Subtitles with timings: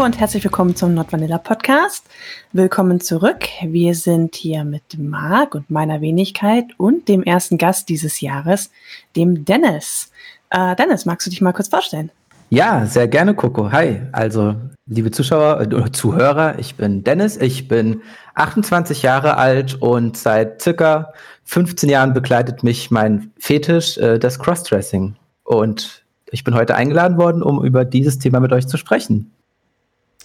[0.00, 2.06] Und herzlich willkommen zum Not Vanilla Podcast.
[2.54, 3.40] Willkommen zurück.
[3.62, 8.70] Wir sind hier mit Marc und meiner Wenigkeit und dem ersten Gast dieses Jahres,
[9.14, 10.10] dem Dennis.
[10.48, 12.10] Äh, Dennis, magst du dich mal kurz vorstellen?
[12.48, 13.72] Ja, sehr gerne, Coco.
[13.72, 14.00] Hi.
[14.12, 14.56] Also,
[14.86, 17.36] liebe Zuschauer äh, Zuhörer, ich bin Dennis.
[17.36, 18.00] Ich bin
[18.36, 21.12] 28 Jahre alt und seit circa
[21.44, 25.16] 15 Jahren begleitet mich mein Fetisch, äh, das Crossdressing.
[25.44, 29.30] Und ich bin heute eingeladen worden, um über dieses Thema mit euch zu sprechen.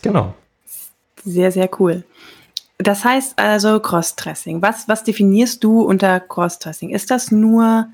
[0.02, 0.34] Genau.
[1.24, 2.04] Sehr, sehr cool.
[2.78, 4.62] Das heißt also Crossdressing.
[4.62, 6.90] Was, was definierst du unter Crossdressing?
[6.90, 7.88] Ist das nur,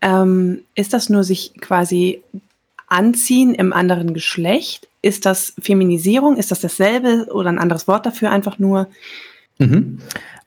[0.00, 2.22] ähm, ist das nur sich quasi
[2.86, 4.88] anziehen im anderen Geschlecht?
[5.02, 6.36] Ist das Feminisierung?
[6.36, 8.88] Ist das dasselbe oder ein anderes Wort dafür einfach nur?
[9.58, 9.98] Mhm.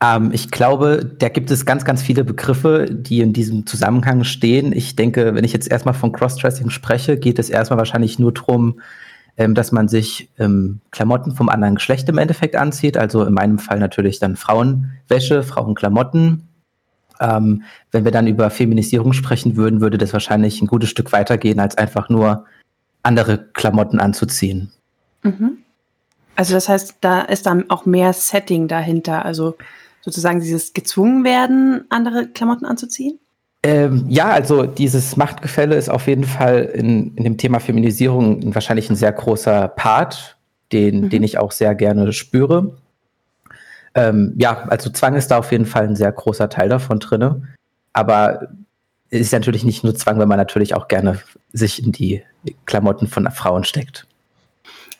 [0.02, 4.72] Ähm, ich glaube, da gibt es ganz, ganz viele Begriffe, die in diesem Zusammenhang stehen.
[4.72, 8.80] Ich denke, wenn ich jetzt erstmal von Crossdressing spreche, geht es erstmal wahrscheinlich nur darum,
[9.38, 12.98] ähm, dass man sich ähm, Klamotten vom anderen Geschlecht im Endeffekt anzieht.
[12.98, 16.48] Also in meinem Fall natürlich dann Frauenwäsche, Frauenklamotten.
[17.20, 21.60] Ähm, wenn wir dann über Feminisierung sprechen würden, würde das wahrscheinlich ein gutes Stück weitergehen,
[21.60, 22.46] als einfach nur
[23.04, 24.72] andere Klamotten anzuziehen.
[25.24, 25.60] Mhm.
[26.36, 29.56] Also das heißt, da ist dann auch mehr Setting dahinter, also
[30.02, 33.20] sozusagen dieses gezwungen werden, andere Klamotten anzuziehen?
[33.68, 38.90] Ähm, ja, also dieses Machtgefälle ist auf jeden Fall in, in dem Thema Feminisierung wahrscheinlich
[38.90, 40.38] ein sehr großer Part,
[40.72, 41.10] den, mhm.
[41.10, 42.78] den ich auch sehr gerne spüre.
[43.94, 47.50] Ähm, ja, also Zwang ist da auf jeden Fall ein sehr großer Teil davon drin.
[47.92, 48.48] Aber
[49.10, 51.20] es ist natürlich nicht nur Zwang, wenn man natürlich auch gerne
[51.52, 52.24] sich in die
[52.68, 54.08] Klamotten von Frauen steckt.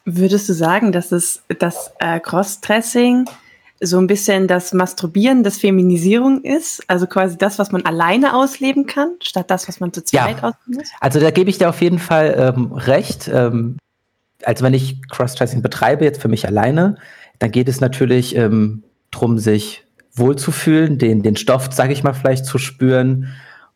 [0.04, 3.30] Würdest du sagen, dass es das äh, Crossdressing
[3.80, 8.86] so ein bisschen das Masturbieren, das Feminisierung ist, also quasi das, was man alleine ausleben
[8.86, 10.50] kann, statt das, was man zu zweit ja.
[10.50, 10.90] ausleben muss?
[11.00, 13.30] Also da gebe ich dir auf jeden Fall ähm, recht.
[13.32, 13.78] Ähm,
[14.44, 16.98] also wenn ich Crossdressing betreibe, jetzt für mich alleine,
[17.40, 19.84] dann geht es natürlich ähm, darum, sich
[20.14, 23.30] wohlzufühlen, den, den Stoff, sage ich mal, vielleicht zu spüren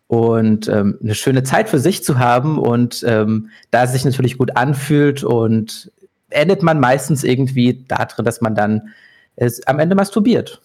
[0.08, 4.38] und ähm, eine schöne Zeit für sich zu haben und ähm, da es sich natürlich
[4.38, 5.92] gut anfühlt und
[6.30, 8.90] endet man meistens irgendwie darin, dass man dann
[9.36, 10.62] es am Ende masturbiert.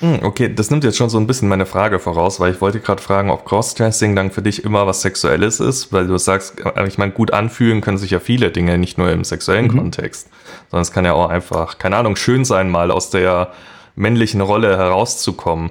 [0.00, 2.80] Hm, okay, das nimmt jetzt schon so ein bisschen meine Frage voraus, weil ich wollte
[2.80, 6.88] gerade fragen, ob Crossdressing dann für dich immer was Sexuelles ist, weil du sagst, äh,
[6.88, 9.78] ich meine, gut anfühlen können sich ja viele Dinge, nicht nur im sexuellen mhm.
[9.78, 10.30] Kontext,
[10.70, 13.52] sondern es kann ja auch einfach, keine Ahnung, schön sein, mal aus der
[13.94, 15.70] männlichen Rolle herauszukommen.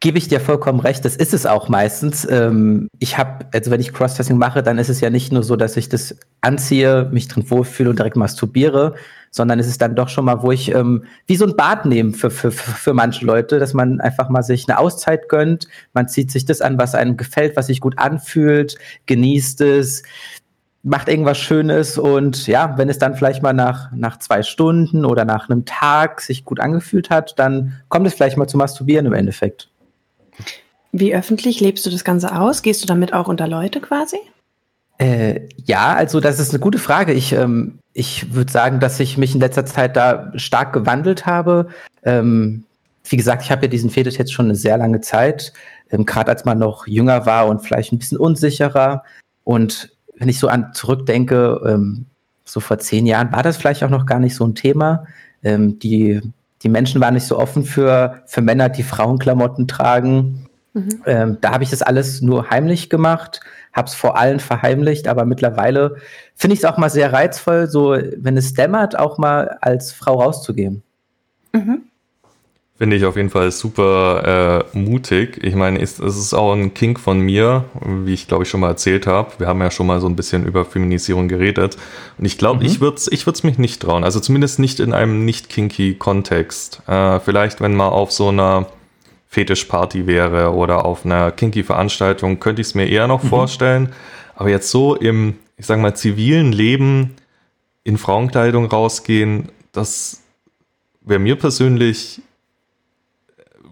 [0.00, 2.26] Gebe ich dir vollkommen recht, das ist es auch meistens.
[2.30, 5.56] Ähm, ich habe, also wenn ich Crossdressing mache, dann ist es ja nicht nur so,
[5.56, 8.94] dass ich das anziehe, mich drin wohlfühle und direkt masturbiere,
[9.30, 12.12] sondern es ist dann doch schon mal, wo ich ähm, wie so ein Bad nehme
[12.12, 16.30] für, für, für manche Leute, dass man einfach mal sich eine Auszeit gönnt, man zieht
[16.30, 18.76] sich das an, was einem gefällt, was sich gut anfühlt,
[19.06, 20.02] genießt es,
[20.82, 25.24] macht irgendwas Schönes und ja, wenn es dann vielleicht mal nach, nach zwei Stunden oder
[25.24, 29.12] nach einem Tag sich gut angefühlt hat, dann kommt es vielleicht mal zu Masturbieren im
[29.12, 29.68] Endeffekt.
[30.92, 32.62] Wie öffentlich lebst du das Ganze aus?
[32.62, 34.18] Gehst du damit auch unter Leute quasi?
[34.98, 37.12] Äh, ja, also das ist eine gute Frage.
[37.12, 41.68] Ich, ähm, ich würde sagen, dass ich mich in letzter Zeit da stark gewandelt habe.
[42.02, 42.64] Ähm,
[43.04, 45.52] wie gesagt, ich habe ja diesen Fetisch jetzt schon eine sehr lange Zeit,
[45.90, 49.04] ähm, gerade als man noch jünger war und vielleicht ein bisschen unsicherer.
[49.44, 52.06] Und wenn ich so an zurückdenke, ähm,
[52.44, 55.06] so vor zehn Jahren war das vielleicht auch noch gar nicht so ein Thema.
[55.42, 56.20] Ähm, die,
[56.62, 60.46] die Menschen waren nicht so offen für, für Männer, die Frauenklamotten tragen.
[60.74, 61.02] Mhm.
[61.06, 63.40] Ähm, da habe ich das alles nur heimlich gemacht
[63.76, 65.96] habe es vor allen verheimlicht, aber mittlerweile
[66.34, 70.20] finde ich es auch mal sehr reizvoll, so wenn es dämmert, auch mal als Frau
[70.20, 70.82] rauszugehen.
[71.52, 71.82] Mhm.
[72.78, 75.42] Finde ich auf jeden Fall super äh, mutig.
[75.42, 78.68] Ich meine, es ist auch ein Kink von mir, wie ich glaube ich schon mal
[78.68, 79.32] erzählt habe.
[79.38, 81.78] Wir haben ja schon mal so ein bisschen über Feminisierung geredet.
[82.18, 82.66] Und ich glaube, mhm.
[82.66, 84.04] ich würde es ich mich nicht trauen.
[84.04, 86.82] Also zumindest nicht in einem nicht kinky Kontext.
[86.86, 88.66] Äh, vielleicht, wenn man auf so einer
[89.28, 93.28] Fetischparty wäre oder auf einer Kinky-Veranstaltung, könnte ich es mir eher noch mhm.
[93.28, 93.92] vorstellen.
[94.34, 97.16] Aber jetzt so im, ich sag mal, zivilen Leben
[97.84, 100.22] in Frauenkleidung rausgehen, das
[101.02, 102.20] wäre mir persönlich,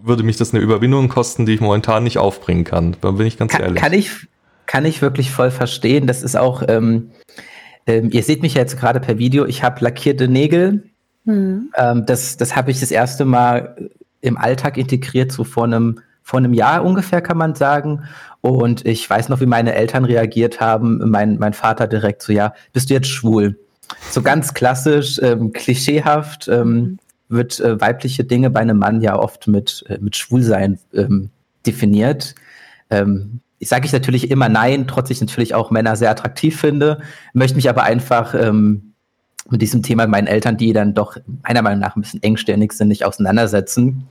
[0.05, 2.95] würde mich das eine Überwindung kosten, die ich momentan nicht aufbringen kann.
[3.01, 3.81] Da bin ich ganz kann, ehrlich.
[3.81, 4.11] Kann ich,
[4.65, 6.07] kann ich wirklich voll verstehen.
[6.07, 7.11] Das ist auch, ähm,
[7.87, 10.83] ähm, ihr seht mich ja jetzt gerade per Video, ich habe lackierte Nägel.
[11.25, 11.71] Mhm.
[11.75, 13.89] Ähm, das das habe ich das erste Mal
[14.21, 18.05] im Alltag integriert, so vor einem, vor einem Jahr ungefähr, kann man sagen.
[18.41, 21.09] Und ich weiß noch, wie meine Eltern reagiert haben.
[21.09, 23.59] Mein, mein Vater direkt so, ja, bist du jetzt schwul?
[24.09, 26.97] So ganz klassisch, ähm, klischeehaft ähm,
[27.29, 31.29] wird äh, weibliche Dinge bei einem Mann ja oft mit, äh, mit Schwulsein ähm,
[31.65, 32.35] definiert.
[32.89, 36.99] Ähm, ich sage ich natürlich immer nein, trotz ich natürlich auch Männer sehr attraktiv finde,
[37.33, 38.93] möchte mich aber einfach ähm,
[39.49, 42.89] mit diesem Thema meinen Eltern, die dann doch meiner Meinung nach ein bisschen engstirnig sind,
[42.89, 44.07] nicht auseinandersetzen.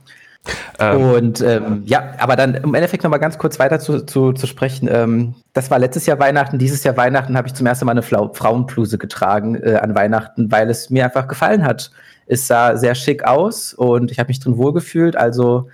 [0.79, 1.01] Ähm.
[1.01, 4.87] Und ähm, ja, aber dann im Endeffekt nochmal ganz kurz weiter zu, zu, zu sprechen.
[4.91, 6.59] Ähm, das war letztes Jahr Weihnachten.
[6.59, 10.51] Dieses Jahr Weihnachten habe ich zum ersten Mal eine Flau Frauenbluse getragen äh, an Weihnachten,
[10.51, 11.91] weil es mir einfach gefallen hat.
[12.27, 15.15] Es sah sehr schick aus und ich habe mich drin wohlgefühlt.
[15.15, 15.69] Also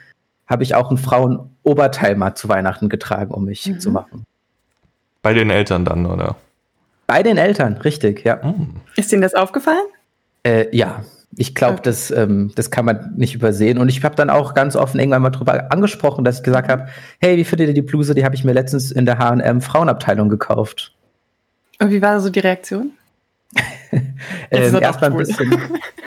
[0.48, 3.80] habe ich auch ein Frauenoberteil mal zu Weihnachten getragen, um mich mhm.
[3.80, 4.26] zu machen.
[5.22, 6.36] Bei den Eltern dann, oder?
[7.08, 8.40] Bei den Eltern, richtig, ja.
[8.44, 8.76] Mhm.
[8.96, 9.86] Ist Ihnen das aufgefallen?
[10.44, 11.04] Äh, ja,
[11.38, 11.84] ich glaube, okay.
[11.84, 13.78] das, ähm, das kann man nicht übersehen.
[13.78, 16.88] Und ich habe dann auch ganz offen irgendwann mal drüber angesprochen, dass ich gesagt habe,
[17.20, 18.16] hey, wie findet ihr die Bluse?
[18.16, 20.94] Die habe ich mir letztens in der H&M Frauenabteilung gekauft.
[21.80, 22.92] Und wie war so die Reaktion?
[24.52, 25.54] Ähm, erstmal ein bisschen.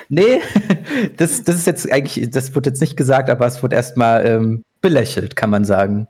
[0.09, 0.41] nee,
[1.17, 4.65] das, das ist jetzt eigentlich, das wird jetzt nicht gesagt, aber es wird erstmal ähm,
[4.81, 6.09] belächelt, kann man sagen.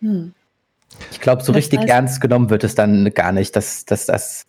[0.00, 0.32] Hm.
[1.10, 4.06] Ich glaube, so das richtig heißt, ernst genommen wird es dann gar nicht, dass, dass
[4.06, 4.46] das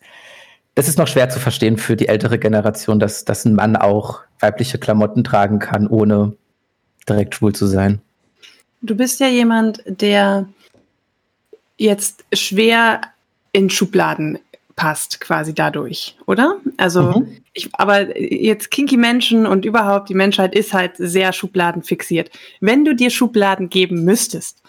[0.78, 4.20] das ist noch schwer zu verstehen für die ältere Generation, dass, dass ein Mann auch
[4.38, 6.36] weibliche Klamotten tragen kann, ohne
[7.08, 8.00] direkt schwul zu sein.
[8.80, 10.48] Du bist ja jemand, der
[11.78, 13.00] jetzt schwer
[13.50, 14.38] in Schubladen
[14.78, 16.56] passt, quasi dadurch, oder?
[16.76, 17.36] Also, mhm.
[17.52, 22.30] ich, aber jetzt kinky Menschen und überhaupt die Menschheit ist halt sehr schubladenfixiert.
[22.60, 24.62] Wenn du dir Schubladen geben müsstest,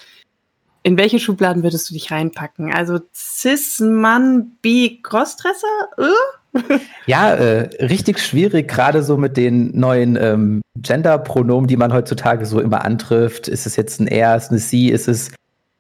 [0.81, 2.73] in welche Schubladen würdest du dich reinpacken?
[2.73, 5.67] Also Cis, Mann, Bi, Crossdresser?
[5.97, 6.79] Äh?
[7.05, 12.59] ja, äh, richtig schwierig, gerade so mit den neuen ähm, Gender-Pronomen, die man heutzutage so
[12.59, 13.47] immer antrifft.
[13.47, 15.31] Ist es jetzt ein Er, ist es eine Sie, ist es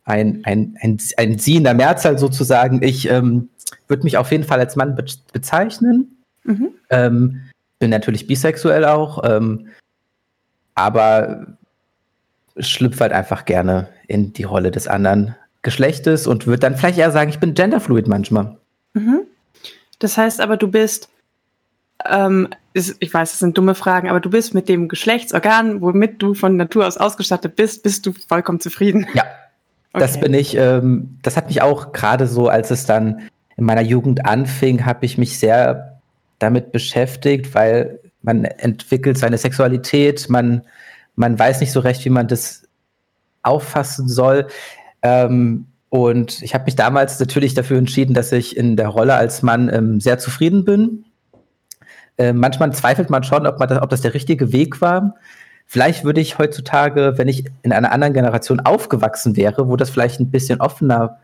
[0.09, 2.81] ein, ein, ein, ein Sie in der Mehrzahl sozusagen?
[2.81, 3.49] Ich ähm,
[3.87, 6.17] würde mich auf jeden Fall als Mann be bezeichnen.
[6.43, 6.69] Mhm.
[6.89, 7.41] Ähm,
[7.77, 9.67] bin natürlich bisexuell auch, ähm,
[10.75, 11.47] aber
[12.57, 17.11] schlüpfe halt einfach gerne in die Rolle des anderen Geschlechtes und würde dann vielleicht eher
[17.11, 18.57] sagen, ich bin genderfluid manchmal.
[18.93, 19.21] Mhm.
[19.99, 21.09] Das heißt aber, du bist,
[22.09, 26.33] ähm, ich weiß, das sind dumme Fragen, aber du bist mit dem Geschlechtsorgan, womit du
[26.33, 29.05] von Natur aus ausgestattet bist, bist du vollkommen zufrieden.
[29.13, 29.25] Ja,
[29.93, 30.01] okay.
[30.01, 30.55] das bin ich.
[30.55, 33.21] Ähm, das hat mich auch gerade so, als es dann
[33.57, 35.99] in meiner Jugend anfing, habe ich mich sehr
[36.39, 40.63] damit beschäftigt, weil man entwickelt seine Sexualität, man
[41.19, 42.63] man weiß nicht so recht, wie man das
[43.43, 44.47] auffassen soll.
[45.01, 49.41] Ähm, und ich habe mich damals natürlich dafür entschieden, dass ich in der Rolle als
[49.41, 51.03] Mann ähm, sehr zufrieden bin.
[52.17, 55.15] Äh, manchmal zweifelt man schon, ob, man das, ob das der richtige Weg war.
[55.71, 60.19] Vielleicht würde ich heutzutage, wenn ich in einer anderen Generation aufgewachsen wäre, wo das vielleicht
[60.19, 61.19] ein bisschen offener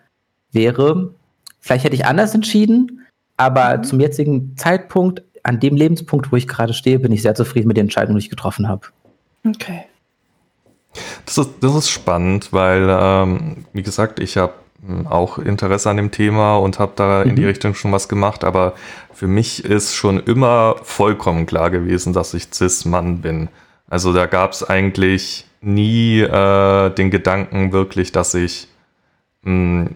[0.51, 1.15] wäre,
[1.59, 3.07] vielleicht hätte ich anders entschieden.
[3.37, 3.83] Aber mhm.
[3.85, 7.77] zum jetzigen Zeitpunkt, an dem Lebenspunkt, wo ich gerade stehe, bin ich sehr zufrieden mit
[7.77, 8.85] den Entscheidungen, die ich getroffen habe.
[9.47, 9.85] Okay.
[11.25, 14.53] Das ist, das ist spannend, weil, ähm, wie gesagt, ich habe
[14.85, 17.31] hm, auch Interesse an dem Thema und habe da mhm.
[17.31, 17.47] in die mhm.
[17.47, 18.75] Richtung schon was gemacht, aber
[19.11, 23.49] für mich ist schon immer vollkommen klar gewesen, dass ich Cis-Mann bin.
[23.87, 28.67] Also da gab es eigentlich nie äh, den Gedanken wirklich, dass ich,
[29.43, 29.95] mh, hm,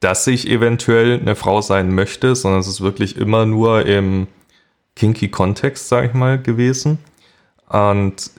[0.00, 4.26] dass ich eventuell eine Frau sein möchte, sondern es ist wirklich immer nur im
[4.96, 6.98] kinky Kontext, sage ich mal, gewesen.
[7.68, 8.32] Und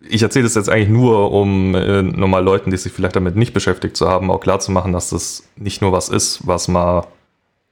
[0.00, 3.54] ich erzähle das jetzt eigentlich nur, um äh, nochmal Leuten, die sich vielleicht damit nicht
[3.54, 7.04] beschäftigt zu haben, auch klar zu machen, dass das nicht nur was ist, was man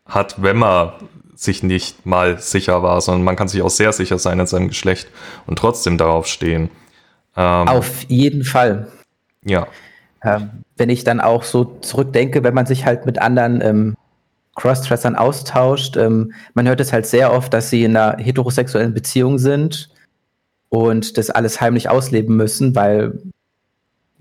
[0.07, 0.93] hat, wenn man
[1.35, 4.69] sich nicht mal sicher war, sondern man kann sich auch sehr sicher sein in seinem
[4.69, 5.09] Geschlecht
[5.47, 6.71] und trotzdem darauf stehen.
[7.37, 8.89] Ähm, Auf jeden Fall.
[9.45, 9.67] Ja.
[10.23, 13.97] Ähm, wenn ich dann auch so zurückdenke, wenn man sich halt mit anderen ähm,
[14.55, 19.39] Crossdressern austauscht, ähm, man hört es halt sehr oft, dass sie in einer heterosexuellen Beziehung
[19.39, 19.91] sind
[20.69, 23.21] und das alles heimlich ausleben müssen, weil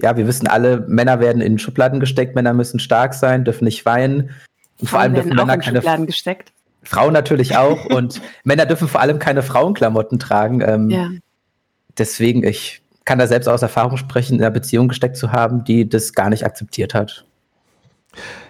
[0.02, 3.86] ja, wir wissen alle, Männer werden in Schubladen gesteckt, Männer müssen stark sein, dürfen nicht
[3.86, 4.32] weinen.
[4.80, 6.52] Und vor allem dürfen Männer keine Schubladen gesteckt.
[6.84, 10.62] Frauen natürlich auch und Männer dürfen vor allem keine Frauenklamotten tragen.
[10.62, 11.10] Ähm, ja.
[11.98, 15.88] Deswegen, ich kann da selbst aus Erfahrung sprechen, in einer Beziehung gesteckt zu haben, die
[15.88, 17.26] das gar nicht akzeptiert hat.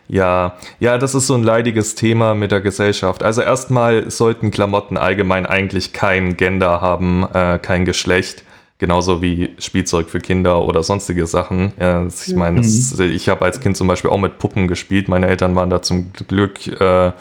[0.08, 3.24] Ja, ja, das ist so ein leidiges Thema mit der Gesellschaft.
[3.24, 8.44] Also erstmal sollten Klamotten allgemein eigentlich kein Gender haben, äh, kein Geschlecht.
[8.80, 11.72] Genauso wie Spielzeug für Kinder oder sonstige Sachen.
[11.80, 13.12] Ja, ich meine, mhm.
[13.14, 15.08] ich habe als Kind zum Beispiel auch mit Puppen gespielt.
[15.08, 17.14] Meine Eltern waren da zum Glück äh,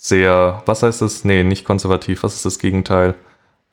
[0.00, 1.24] sehr, was heißt das?
[1.24, 2.22] Nee, nicht konservativ.
[2.22, 3.16] Was ist das Gegenteil?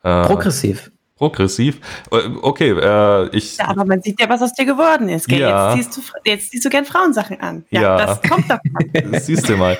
[0.03, 0.91] Äh, Progressiv.
[1.15, 1.79] Progressiv.
[2.11, 3.57] Äh, okay, äh, ich.
[3.57, 5.27] Ja, aber man sieht ja, was aus dir geworden ist.
[5.27, 5.39] Gell?
[5.39, 5.75] Ja.
[5.75, 7.63] Jetzt, ziehst du, jetzt ziehst du gern Frauensachen an.
[7.69, 8.05] Ja, ja.
[8.05, 9.19] das kommt davon.
[9.21, 9.77] Siehst du mal.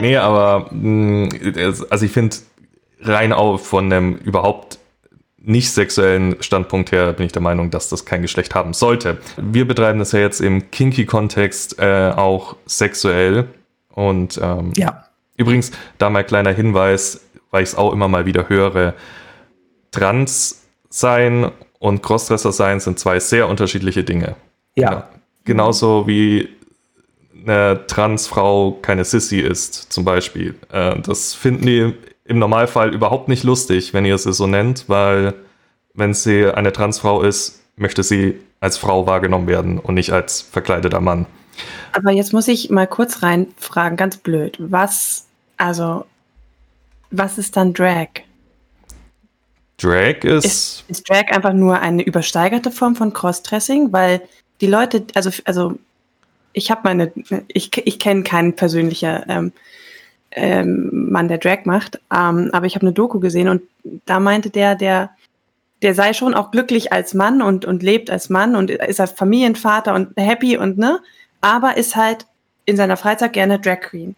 [0.00, 1.28] nee, aber mh, mm,
[1.90, 2.36] also ich finde
[3.00, 4.78] rein auch von einem überhaupt
[5.36, 9.18] nicht sexuellen Standpunkt her bin ich der Meinung, dass das kein Geschlecht haben sollte.
[9.36, 13.48] Wir betreiben das ja jetzt im Kinky-Kontext äh, auch sexuell.
[13.90, 15.07] Und ähm, ja.
[15.38, 18.94] Übrigens, da mal kleiner Hinweis, weil ich es auch immer mal wieder höre,
[19.90, 24.36] Trans sein und Crossdresser sein sind zwei sehr unterschiedliche Dinge.
[24.74, 24.92] Ja.
[24.92, 25.08] ja.
[25.44, 26.48] Genauso wie
[27.46, 30.54] eine Transfrau keine Sissy ist, zum Beispiel.
[30.70, 35.34] Äh, das finden die im Normalfall überhaupt nicht lustig, wenn ihr sie so nennt, weil
[35.94, 41.00] wenn sie eine Transfrau ist, möchte sie als Frau wahrgenommen werden und nicht als verkleideter
[41.00, 41.26] Mann.
[41.92, 44.56] Aber jetzt muss ich mal kurz reinfragen, ganz blöd.
[44.58, 45.26] Was,
[45.58, 46.06] also,
[47.10, 48.08] was ist dann Drag?
[49.76, 50.84] Drag ist, ist.
[50.88, 53.92] Ist Drag einfach nur eine übersteigerte Form von Crossdressing?
[53.92, 54.22] Weil
[54.60, 55.78] die Leute, also, also
[56.52, 57.12] ich habe meine,
[57.48, 59.52] ich, ich kenne keinen persönlichen ähm,
[60.32, 63.62] ähm, Mann, der Drag macht, ähm, aber ich habe eine Doku gesehen und
[64.06, 65.10] da meinte der, der,
[65.82, 69.12] der sei schon auch glücklich als Mann und, und lebt als Mann und ist als
[69.12, 71.00] Familienvater und happy und ne,
[71.40, 72.26] aber ist halt
[72.64, 74.16] in seiner Freizeit gerne Drag Queen.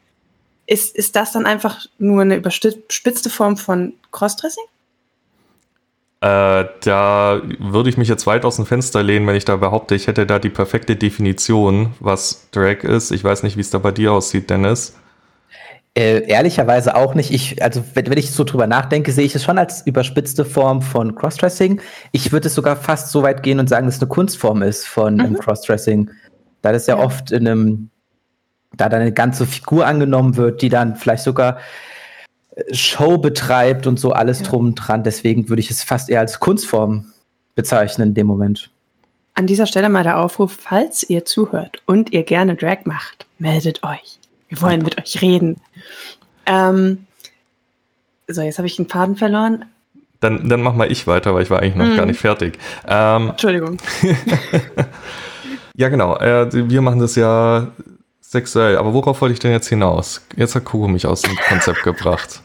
[0.70, 4.62] Ist, ist das dann einfach nur eine überspitzte Form von Crossdressing?
[6.20, 9.96] Äh, da würde ich mich jetzt weit aus dem Fenster lehnen, wenn ich da behaupte,
[9.96, 13.10] ich hätte da die perfekte Definition, was Drag ist.
[13.10, 14.94] Ich weiß nicht, wie es da bei dir aussieht, Dennis.
[15.96, 17.32] Äh, ehrlicherweise auch nicht.
[17.32, 20.82] Ich, also wenn, wenn, ich so drüber nachdenke, sehe ich es schon als überspitzte Form
[20.82, 21.80] von Crossdressing.
[22.12, 24.86] Ich würde es sogar fast so weit gehen und sagen, dass es eine Kunstform ist
[24.86, 25.34] von mhm.
[25.34, 26.10] Crossdressing.
[26.62, 27.90] Da das ja, ja, oft in einem,
[28.76, 31.58] da dann eine ganze Figur angenommen wird, die dann vielleicht sogar
[32.72, 34.46] Show betreibt und so alles ja.
[34.46, 35.02] drum und dran.
[35.02, 37.12] Deswegen würde ich es fast eher als Kunstform
[37.54, 38.70] bezeichnen in dem Moment.
[39.34, 43.82] An dieser Stelle mal der Aufruf, falls ihr zuhört und ihr gerne Drag macht, meldet
[43.82, 44.18] euch.
[44.48, 45.60] Wir wollen mit euch reden.
[46.46, 47.06] Ähm,
[48.26, 49.64] so, jetzt habe ich den Faden verloren.
[50.18, 51.96] Dann, dann mach mal ich weiter, weil ich war eigentlich noch mm.
[51.96, 52.58] gar nicht fertig.
[52.86, 53.78] Ähm, Entschuldigung.
[55.76, 56.16] ja, genau.
[56.18, 57.68] Äh, wir machen das ja
[58.30, 58.76] sexuell.
[58.76, 60.24] Aber worauf wollte ich denn jetzt hinaus?
[60.36, 62.42] Jetzt hat Kugo mich aus dem Konzept gebracht.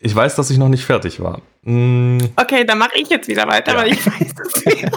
[0.00, 1.40] Ich weiß, dass ich noch nicht fertig war.
[1.62, 2.18] Hm.
[2.36, 3.78] Okay, dann mache ich jetzt wieder weiter, ja.
[3.78, 4.90] weil ich weiß es nicht.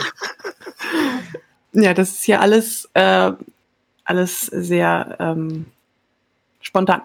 [1.73, 3.31] ja, das ist hier alles, äh,
[4.03, 5.67] alles sehr ähm,
[6.59, 7.03] spontan.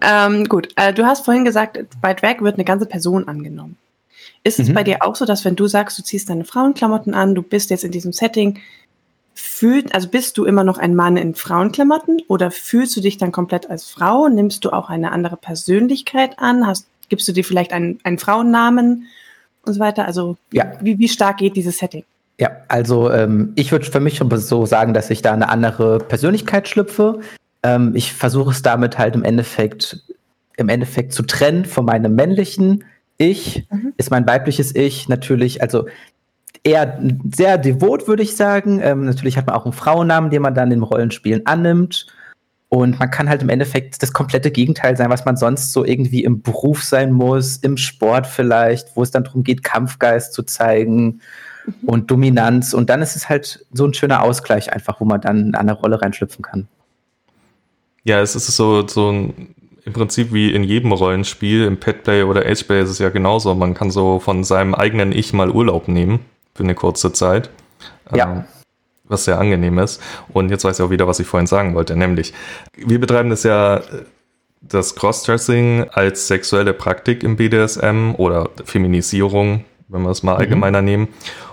[0.00, 3.76] Ähm, gut, äh, du hast vorhin gesagt, bei Drag wird eine ganze Person angenommen.
[4.42, 4.64] Ist mhm.
[4.64, 7.42] es bei dir auch so, dass wenn du sagst, du ziehst deine Frauenklamotten an, du
[7.42, 8.58] bist jetzt in diesem Setting,
[9.34, 13.32] fühlt, also bist du immer noch ein Mann in Frauenklamotten oder fühlst du dich dann
[13.32, 14.28] komplett als Frau?
[14.28, 16.66] Nimmst du auch eine andere Persönlichkeit an?
[16.66, 19.08] Hast, gibst du dir vielleicht einen, einen Frauennamen
[19.64, 20.06] und so weiter?
[20.06, 20.72] Also ja.
[20.80, 22.04] wie, wie stark geht dieses Setting?
[22.38, 26.68] Ja, also ähm, ich würde für mich so sagen, dass ich da eine andere Persönlichkeit
[26.68, 27.20] schlüpfe.
[27.62, 30.00] Ähm, ich versuche es damit halt im Endeffekt,
[30.56, 32.84] im Endeffekt zu trennen von meinem männlichen
[33.18, 33.66] Ich.
[33.70, 33.94] Mhm.
[33.96, 35.86] Ist mein weibliches Ich natürlich, also
[36.64, 36.98] eher
[37.30, 38.80] sehr devot, würde ich sagen.
[38.82, 42.06] Ähm, natürlich hat man auch einen Frauennamen, den man dann in Rollenspielen annimmt.
[42.70, 46.24] Und man kann halt im Endeffekt das komplette Gegenteil sein, was man sonst so irgendwie
[46.24, 51.20] im Beruf sein muss, im Sport vielleicht, wo es dann darum geht, Kampfgeist zu zeigen
[51.66, 51.88] mhm.
[51.88, 52.74] und Dominanz.
[52.74, 55.74] Und dann ist es halt so ein schöner Ausgleich einfach, wo man dann in eine
[55.74, 56.66] Rolle reinschlüpfen kann.
[58.02, 59.54] Ja, es ist so, so ein,
[59.84, 63.54] im Prinzip wie in jedem Rollenspiel, im Petplay oder Ageplay ist es ja genauso.
[63.54, 66.20] Man kann so von seinem eigenen Ich mal Urlaub nehmen
[66.54, 67.50] für eine kurze Zeit.
[68.14, 68.30] Ja.
[68.30, 68.44] Ähm,
[69.06, 70.00] was sehr angenehm ist.
[70.32, 72.32] Und jetzt weiß ich auch wieder, was ich vorhin sagen wollte, nämlich,
[72.74, 73.82] wir betreiben das ja,
[74.62, 80.40] das Crossdressing als sexuelle Praktik im BDSM oder Feminisierung, wenn wir es mal mhm.
[80.40, 80.86] allgemeiner mhm.
[80.86, 81.08] nehmen.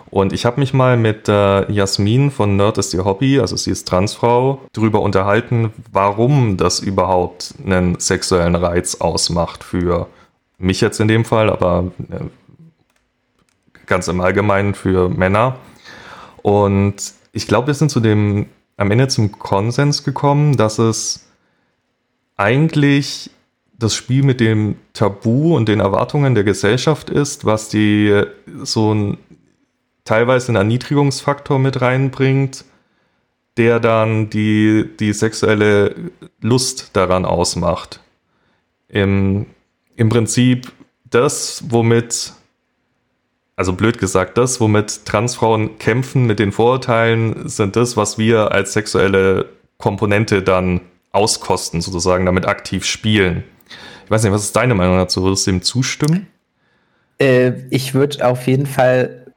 [0.10, 3.72] Und ich habe mich mal mit äh, Jasmin von Nerd ist ihr Hobby, also sie
[3.72, 10.08] ist Transfrau, darüber unterhalten, warum das überhaupt einen sexuellen Reiz ausmacht für
[10.58, 12.25] mich jetzt in dem Fall, aber äh,
[13.91, 15.57] ganz im Allgemeinen für Männer.
[16.41, 16.95] Und
[17.33, 18.45] ich glaube, wir sind zu dem,
[18.77, 21.27] am Ende zum Konsens gekommen, dass es
[22.38, 23.31] eigentlich
[23.77, 28.24] das Spiel mit dem Tabu und den Erwartungen der Gesellschaft ist, was die
[28.63, 29.17] so ein
[30.05, 32.63] teilweise einen Erniedrigungsfaktor mit reinbringt,
[33.57, 35.95] der dann die, die sexuelle
[36.39, 38.00] Lust daran ausmacht.
[38.88, 39.48] Im,
[39.98, 40.71] Im Prinzip
[41.10, 42.33] das, womit
[43.62, 48.74] also blöd gesagt, das, womit Transfrauen kämpfen mit den Vorurteilen, sind das, was wir als
[48.74, 53.44] sexuelle Komponente dann auskosten, sozusagen, damit aktiv spielen.
[54.06, 55.22] Ich weiß nicht, was ist deine Meinung dazu?
[55.22, 56.25] Würdest du dem zustimmen?
[57.20, 59.27] Äh, ich würde auf jeden Fall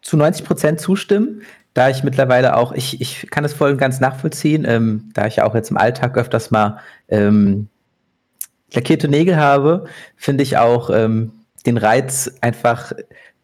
[0.00, 1.42] zu 90 Prozent zustimmen,
[1.74, 5.36] da ich mittlerweile auch, ich, ich kann es voll und ganz nachvollziehen, ähm, da ich
[5.36, 7.68] ja auch jetzt im Alltag öfters mal ähm,
[8.72, 9.84] lackierte Nägel habe,
[10.16, 11.32] finde ich auch ähm,
[11.66, 12.92] den Reiz einfach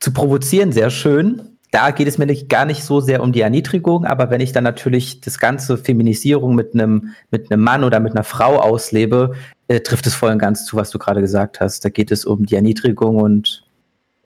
[0.00, 1.42] zu provozieren sehr schön.
[1.72, 4.64] da geht es mir gar nicht so sehr um die Erniedrigung, aber wenn ich dann
[4.64, 9.34] natürlich das ganze Feminisierung mit einem mit Mann oder mit einer Frau auslebe,
[9.68, 11.84] äh, trifft es voll und ganz zu, was du gerade gesagt hast.
[11.84, 13.64] Da geht es um die Erniedrigung und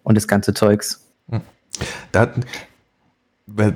[0.03, 1.07] und das ganze Zeugs.
[2.13, 2.33] Da,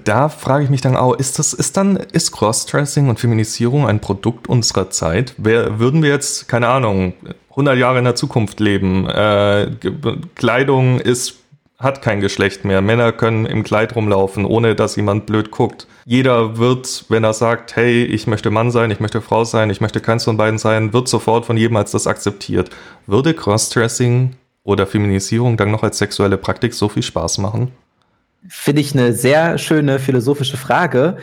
[0.04, 4.00] da frage ich mich dann auch, ist das, ist dann, ist Crossdressing und Feminisierung ein
[4.00, 5.34] Produkt unserer Zeit?
[5.36, 7.14] Wer, würden wir jetzt, keine Ahnung,
[7.50, 9.70] 100 Jahre in der Zukunft leben, äh,
[10.34, 11.43] Kleidung ist,
[11.84, 15.86] hat kein Geschlecht mehr, Männer können im Kleid rumlaufen, ohne dass jemand blöd guckt.
[16.04, 19.80] Jeder wird, wenn er sagt, hey, ich möchte Mann sein, ich möchte Frau sein, ich
[19.80, 22.70] möchte keins von beiden sein, wird sofort von jedem als das akzeptiert.
[23.06, 27.70] Würde Crossdressing oder Feminisierung dann noch als sexuelle Praktik so viel Spaß machen?
[28.48, 31.16] Finde ich eine sehr schöne philosophische Frage.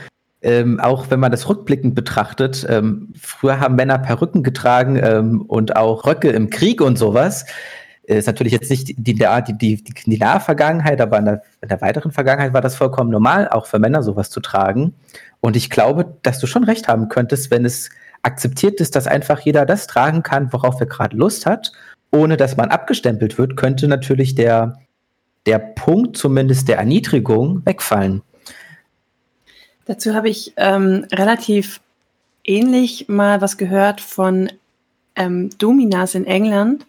[0.43, 5.75] Ähm, auch wenn man das rückblickend betrachtet, ähm, früher haben Männer Perücken getragen ähm, und
[5.75, 7.45] auch Röcke im Krieg und sowas.
[8.07, 11.69] Äh, ist natürlich jetzt nicht die, die, die, die, nahe Vergangenheit, aber in der, in
[11.69, 14.93] der weiteren Vergangenheit war das vollkommen normal, auch für Männer sowas zu tragen.
[15.39, 17.89] Und ich glaube, dass du schon recht haben könntest, wenn es
[18.23, 21.71] akzeptiert ist, dass einfach jeder das tragen kann, worauf er gerade Lust hat,
[22.11, 24.79] ohne dass man abgestempelt wird, könnte natürlich der,
[25.45, 28.21] der Punkt zumindest der Erniedrigung wegfallen.
[29.85, 31.81] Dazu habe ich ähm, relativ
[32.43, 34.51] ähnlich mal was gehört von
[35.15, 36.85] ähm, Dominas in England,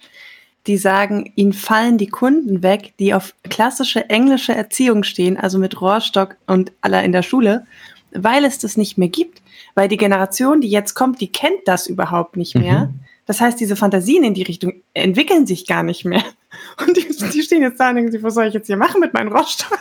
[0.66, 5.80] die sagen, ihnen fallen die Kunden weg, die auf klassische englische Erziehung stehen, also mit
[5.80, 7.66] Rohrstock und aller in der Schule,
[8.12, 9.42] weil es das nicht mehr gibt.
[9.74, 12.86] Weil die Generation, die jetzt kommt, die kennt das überhaupt nicht mehr.
[12.86, 13.00] Mhm.
[13.26, 16.22] Das heißt, diese Fantasien in die Richtung entwickeln sich gar nicht mehr.
[16.86, 19.00] Und die, die stehen jetzt da und denken sich, was soll ich jetzt hier machen
[19.00, 19.78] mit meinen Rohrstock?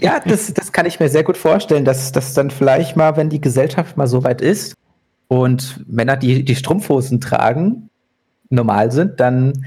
[0.00, 3.28] Ja, das, das kann ich mir sehr gut vorstellen, dass das dann vielleicht mal, wenn
[3.28, 4.74] die Gesellschaft mal so weit ist
[5.28, 7.90] und Männer, die die Strumpfhosen tragen,
[8.48, 9.66] normal sind, dann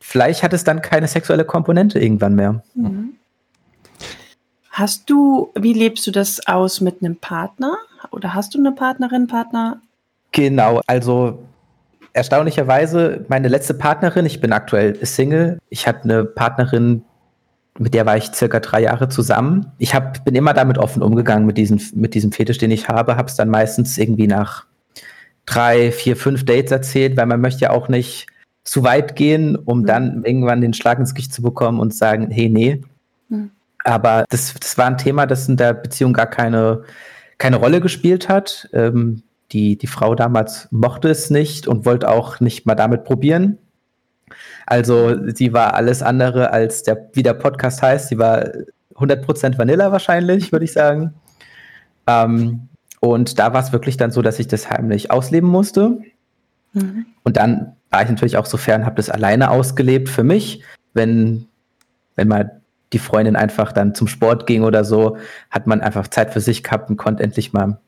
[0.00, 2.62] vielleicht hat es dann keine sexuelle Komponente irgendwann mehr.
[2.74, 3.14] Mhm.
[4.70, 7.76] Hast du, wie lebst du das aus mit einem Partner?
[8.12, 9.80] Oder hast du eine Partnerin, Partner?
[10.32, 11.42] Genau, also
[12.12, 17.04] erstaunlicherweise meine letzte Partnerin, ich bin aktuell Single, ich hatte eine Partnerin,
[17.78, 19.72] mit der war ich circa drei Jahre zusammen.
[19.78, 23.16] Ich hab, bin immer damit offen umgegangen mit diesem, mit diesem Fetisch, den ich habe,
[23.16, 24.66] habe es dann meistens irgendwie nach
[25.46, 28.26] drei, vier, fünf Dates erzählt, weil man möchte ja auch nicht
[28.64, 29.86] zu weit gehen, um mhm.
[29.86, 32.82] dann irgendwann den Schlag ins Gesicht zu bekommen und sagen, hey, nee.
[33.28, 33.50] Mhm.
[33.84, 36.82] Aber das, das war ein Thema, das in der Beziehung gar keine,
[37.38, 38.68] keine Rolle gespielt hat.
[38.72, 43.58] Ähm, die, die Frau damals mochte es nicht und wollte auch nicht mal damit probieren.
[44.66, 48.44] Also sie war alles andere als der, wie der Podcast heißt, sie war
[48.94, 51.14] 100% Vanilla wahrscheinlich, würde ich sagen.
[52.06, 52.68] Ähm,
[53.00, 55.98] und da war es wirklich dann so, dass ich das heimlich ausleben musste.
[56.72, 57.06] Mhm.
[57.22, 60.62] Und dann war ich natürlich auch so fern, habe das alleine ausgelebt für mich.
[60.94, 61.46] Wenn,
[62.16, 62.60] wenn mal
[62.92, 65.16] die Freundin einfach dann zum Sport ging oder so,
[65.50, 67.78] hat man einfach Zeit für sich gehabt und konnte endlich mal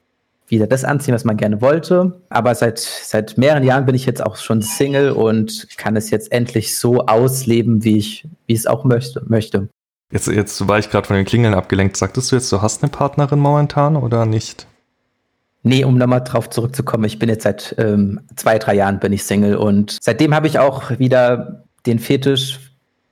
[0.49, 2.21] wieder das anziehen, was man gerne wollte.
[2.29, 6.31] Aber seit, seit mehreren Jahren bin ich jetzt auch schon Single und kann es jetzt
[6.31, 9.23] endlich so ausleben, wie ich, wie ich es auch möchte.
[9.27, 9.69] möchte.
[10.13, 11.97] Jetzt, jetzt war ich gerade von den Klingeln abgelenkt.
[11.97, 14.67] Sagtest du jetzt, du hast eine Partnerin momentan oder nicht?
[15.65, 19.25] Nee, um nochmal drauf zurückzukommen, ich bin jetzt seit ähm, zwei, drei Jahren bin ich
[19.25, 22.59] Single und seitdem habe ich auch wieder den Fetisch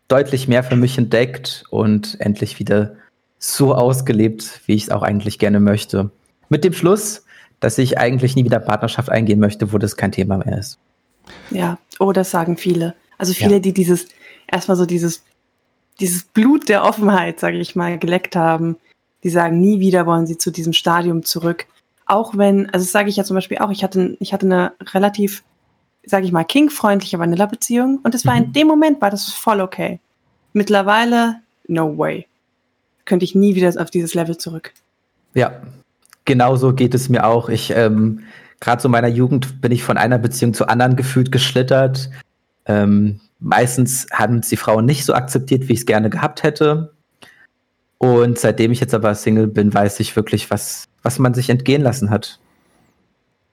[0.09, 2.97] deutlich mehr für mich entdeckt und endlich wieder
[3.39, 6.11] so ausgelebt, wie ich es auch eigentlich gerne möchte.
[6.49, 7.25] Mit dem Schluss,
[7.61, 10.79] dass ich eigentlich nie wieder Partnerschaft eingehen möchte, wo das kein Thema mehr ist.
[11.51, 12.95] Ja, oh, das sagen viele.
[13.19, 13.59] Also viele, ja.
[13.61, 14.09] die dieses,
[14.51, 15.23] erstmal so dieses,
[16.01, 18.77] dieses Blut der Offenheit, sage ich mal, geleckt haben,
[19.23, 21.67] die sagen, nie wieder wollen sie zu diesem Stadium zurück.
[22.11, 24.73] Auch wenn, also das sage ich ja zum Beispiel auch, ich hatte, ich hatte eine
[24.95, 25.45] relativ,
[26.05, 28.47] sage ich mal, king-freundliche Vanilla-Beziehung und es war mhm.
[28.47, 30.01] in dem Moment, war das voll okay.
[30.53, 31.37] Mittlerweile,
[31.69, 32.27] no way.
[33.05, 34.73] Könnte ich nie wieder auf dieses Level zurück.
[35.35, 35.53] Ja,
[36.25, 37.49] genauso geht es mir auch.
[37.49, 38.25] Ich, ähm,
[38.59, 42.11] gerade so in meiner Jugend bin ich von einer Beziehung zur anderen gefühlt geschlittert.
[42.67, 46.93] Ähm, meistens haben es die Frauen nicht so akzeptiert, wie ich es gerne gehabt hätte.
[48.03, 51.83] Und seitdem ich jetzt aber Single bin, weiß ich wirklich, was, was man sich entgehen
[51.83, 52.41] lassen hat.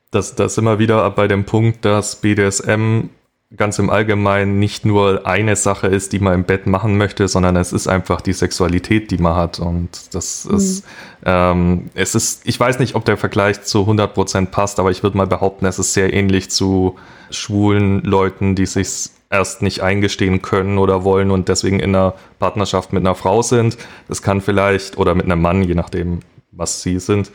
[0.09, 3.09] Das, das immer wieder bei dem Punkt, dass BDSM
[3.57, 7.57] ganz im Allgemeinen nicht nur eine Sache ist, die man im Bett machen möchte, sondern
[7.57, 9.59] es ist einfach die Sexualität, die man hat.
[9.59, 10.55] Und das mhm.
[10.55, 10.85] ist,
[11.25, 15.17] ähm, es ist, ich weiß nicht, ob der Vergleich zu 100% passt, aber ich würde
[15.17, 16.95] mal behaupten, es ist sehr ähnlich zu
[17.31, 22.93] schwulen Leuten, die sich erst nicht eingestehen können oder wollen und deswegen in einer Partnerschaft
[22.93, 23.77] mit einer Frau sind.
[24.07, 27.31] Das kann vielleicht, oder mit einem Mann, je nachdem, was sie sind.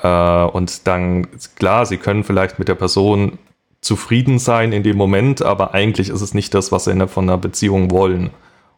[0.00, 3.38] Äh, und dann, klar, sie können vielleicht mit der Person
[3.80, 7.38] zufrieden sein in dem Moment, aber eigentlich ist es nicht das, was sie von einer
[7.38, 8.30] Beziehung wollen.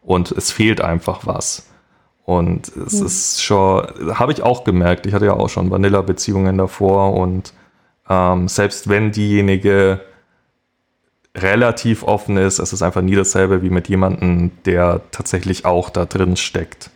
[0.03, 1.69] Und es fehlt einfach was.
[2.25, 3.07] Und es mhm.
[3.07, 7.53] ist schon, habe ich auch gemerkt, ich hatte ja auch schon Vanilla-Beziehungen davor und
[8.09, 10.01] ähm, selbst wenn diejenige
[11.37, 16.05] relativ offen ist, es ist einfach nie dasselbe wie mit jemandem, der tatsächlich auch da
[16.07, 16.91] drin steckt.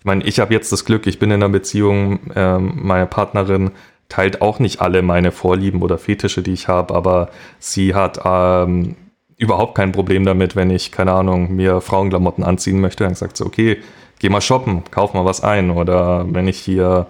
[0.00, 3.70] Ich meine, ich habe jetzt das Glück, ich bin in einer Beziehung, ähm, meine Partnerin
[4.08, 8.96] teilt auch nicht alle meine Vorlieben oder Fetische, die ich habe, aber sie hat ähm,
[9.36, 13.46] überhaupt kein Problem damit, wenn ich, keine Ahnung, mir Frauenklamotten anziehen möchte, dann sagt sie,
[13.46, 13.78] okay,
[14.18, 15.70] geh mal shoppen, kauf mal was ein.
[15.70, 17.06] Oder wenn ich hier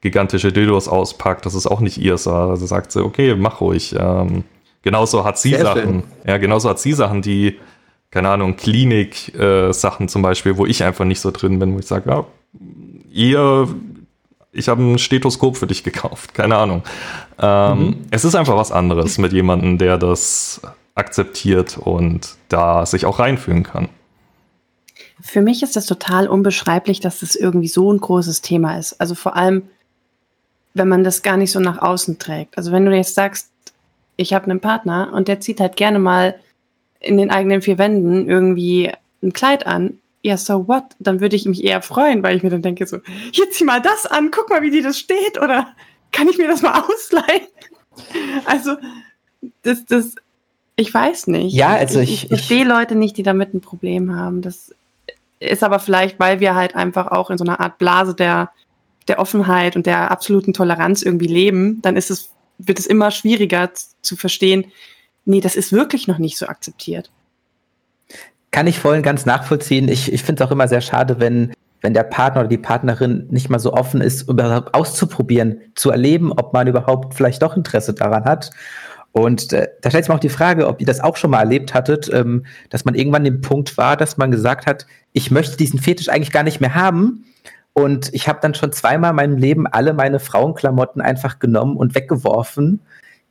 [0.00, 3.96] gigantische Dildos auspacke, das ist auch nicht ihr, also sagt sie, okay, mach ruhig.
[3.98, 4.44] Ähm,
[4.86, 6.02] genauso hat sie Sehr Sachen, schön.
[6.24, 7.58] ja, genauso hat sie Sachen, die,
[8.12, 11.88] keine Ahnung, Klinik-Sachen äh, zum Beispiel, wo ich einfach nicht so drin bin, wo ich
[11.88, 12.24] sage, ja,
[13.12, 13.66] ihr,
[14.52, 16.84] ich habe ein Stethoskop für dich gekauft, keine Ahnung.
[17.40, 17.96] Ähm, mhm.
[18.12, 20.60] Es ist einfach was anderes mit jemandem, der das
[20.94, 23.88] akzeptiert und da sich auch reinfühlen kann.
[25.20, 29.00] Für mich ist das total unbeschreiblich, dass das irgendwie so ein großes Thema ist.
[29.00, 29.64] Also vor allem,
[30.74, 32.56] wenn man das gar nicht so nach außen trägt.
[32.56, 33.50] Also wenn du jetzt sagst,
[34.16, 36.36] ich habe einen Partner und der zieht halt gerne mal
[37.00, 39.98] in den eigenen vier Wänden irgendwie ein Kleid an.
[40.22, 40.84] Ja, so what?
[40.98, 42.98] Dann würde ich mich eher freuen, weil ich mir dann denke so,
[43.32, 45.68] hier zieh mal das an, guck mal, wie dir das steht oder
[46.12, 47.46] kann ich mir das mal ausleihen?
[48.44, 48.76] Also,
[49.62, 50.14] das, das,
[50.74, 51.54] ich weiß nicht.
[51.54, 54.42] Ja, also ich, ich, ich verstehe Leute nicht, die damit ein Problem haben.
[54.42, 54.74] Das
[55.38, 58.50] ist aber vielleicht, weil wir halt einfach auch in so einer Art Blase der,
[59.08, 61.80] der Offenheit und der absoluten Toleranz irgendwie leben.
[61.82, 63.70] Dann ist es, wird es immer schwieriger
[64.02, 64.66] zu verstehen,
[65.24, 67.10] nee, das ist wirklich noch nicht so akzeptiert.
[68.50, 69.88] Kann ich voll und ganz nachvollziehen.
[69.88, 73.26] Ich, ich finde es auch immer sehr schade, wenn, wenn der Partner oder die Partnerin
[73.30, 77.92] nicht mal so offen ist, überhaupt auszuprobieren, zu erleben, ob man überhaupt vielleicht doch Interesse
[77.92, 78.50] daran hat.
[79.12, 81.40] Und äh, da stellt sich mir auch die Frage, ob ihr das auch schon mal
[81.40, 85.56] erlebt hattet, ähm, dass man irgendwann den Punkt war, dass man gesagt hat, ich möchte
[85.56, 87.24] diesen Fetisch eigentlich gar nicht mehr haben.
[87.78, 91.94] Und ich habe dann schon zweimal in meinem Leben alle meine Frauenklamotten einfach genommen und
[91.94, 92.80] weggeworfen,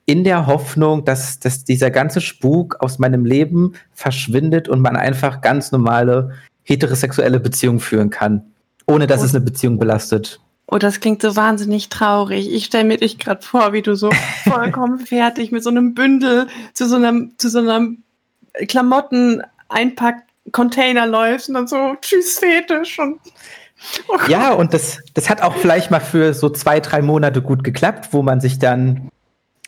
[0.05, 5.41] in der Hoffnung, dass, dass dieser ganze Spuk aus meinem Leben verschwindet und man einfach
[5.41, 8.43] ganz normale heterosexuelle Beziehungen führen kann,
[8.86, 9.25] ohne dass oh.
[9.25, 10.39] es eine Beziehung belastet.
[10.67, 12.53] Oh, das klingt so wahnsinnig traurig.
[12.53, 14.12] Ich stelle mir dich gerade vor, wie du so
[14.43, 18.03] vollkommen fertig mit so einem Bündel zu so einem, zu so einem
[18.67, 20.17] Klamotten einpack
[20.51, 23.19] Container läufst und dann so tschüss Fetisch und
[24.08, 27.63] oh ja, und das, das hat auch vielleicht mal für so zwei, drei Monate gut
[27.63, 29.10] geklappt, wo man sich dann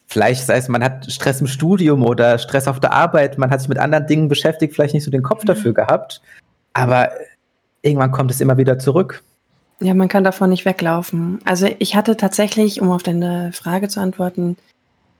[0.08, 3.60] vielleicht, sei es, man hat Stress im Studium oder Stress auf der Arbeit, man hat
[3.60, 6.22] sich mit anderen Dingen beschäftigt, vielleicht nicht so den Kopf dafür gehabt,
[6.74, 7.12] aber
[7.82, 9.24] irgendwann kommt es immer wieder zurück.
[9.80, 11.40] Ja, man kann davon nicht weglaufen.
[11.46, 14.58] Also ich hatte tatsächlich, um auf deine Frage zu antworten,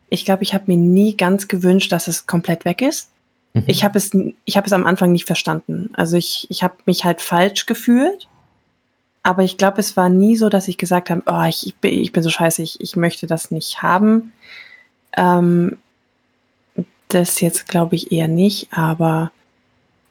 [0.10, 3.10] ich glaube, ich habe mir nie ganz gewünscht, dass es komplett weg ist.
[3.54, 3.64] Mhm.
[3.68, 4.12] Ich habe es,
[4.46, 5.90] ich habe es am Anfang nicht verstanden.
[5.94, 8.28] Also ich, ich habe mich halt falsch gefühlt.
[9.28, 11.92] Aber ich glaube, es war nie so, dass ich gesagt habe, oh, ich, ich, bin,
[11.92, 14.32] ich bin so scheiße, ich, ich möchte das nicht haben.
[15.18, 15.78] Ähm,
[17.10, 19.34] das jetzt glaube ich eher nicht, aber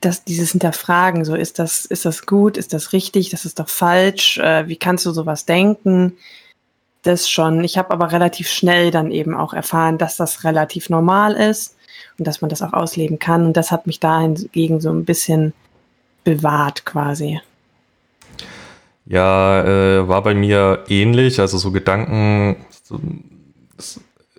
[0.02, 3.70] das, dieses Hinterfragen, so ist das, ist das gut, ist das richtig, das ist doch
[3.70, 6.18] falsch, äh, wie kannst du sowas denken?
[7.02, 7.64] Das schon.
[7.64, 11.74] Ich habe aber relativ schnell dann eben auch erfahren, dass das relativ normal ist
[12.18, 13.46] und dass man das auch ausleben kann.
[13.46, 15.54] Und das hat mich dahingegen so ein bisschen
[16.22, 17.40] bewahrt quasi.
[19.06, 23.00] Ja, äh, war bei mir ähnlich, also so Gedanken, so,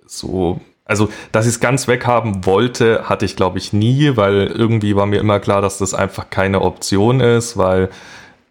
[0.06, 4.96] so also, dass ich es ganz weghaben wollte, hatte ich, glaube ich, nie, weil irgendwie
[4.96, 7.90] war mir immer klar, dass das einfach keine Option ist, weil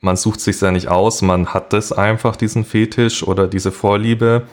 [0.01, 4.43] man sucht sich ja nicht aus, man hat das einfach, diesen Fetisch oder diese Vorliebe.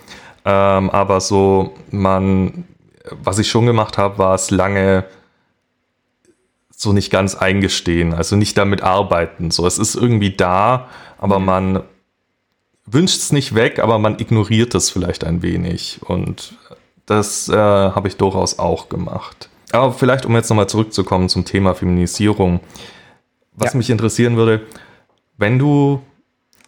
[0.47, 2.65] Ähm, aber so, man,
[3.23, 5.05] was ich schon gemacht habe, war es lange
[6.77, 9.51] so nicht ganz eingestehen, also nicht damit arbeiten.
[9.51, 11.45] So, es ist irgendwie da, aber mhm.
[11.45, 11.83] man
[12.87, 16.01] wünscht es nicht weg, aber man ignoriert es vielleicht ein wenig.
[16.05, 16.57] Und
[17.07, 19.49] das äh, habe ich durchaus auch gemacht.
[19.73, 22.61] Aber vielleicht, um jetzt nochmal zurückzukommen zum Thema Feminisierung.
[23.53, 23.79] Was ja.
[23.79, 24.63] mich interessieren würde,
[25.37, 26.01] wenn du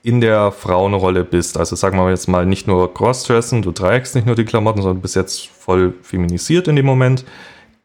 [0.03, 4.27] in der Frauenrolle bist, also sagen wir jetzt mal nicht nur Crossdressen, du trägst nicht
[4.27, 7.25] nur die Klamotten, sondern du bist jetzt voll feminisiert in dem Moment,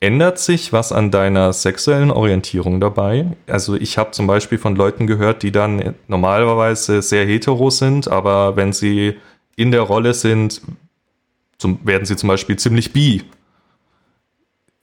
[0.01, 3.37] ändert sich was an deiner sexuellen Orientierung dabei?
[3.47, 8.57] Also ich habe zum Beispiel von Leuten gehört, die dann normalerweise sehr hetero sind, aber
[8.57, 9.17] wenn sie
[9.55, 10.61] in der Rolle sind,
[11.57, 13.23] zum, werden sie zum Beispiel ziemlich bi.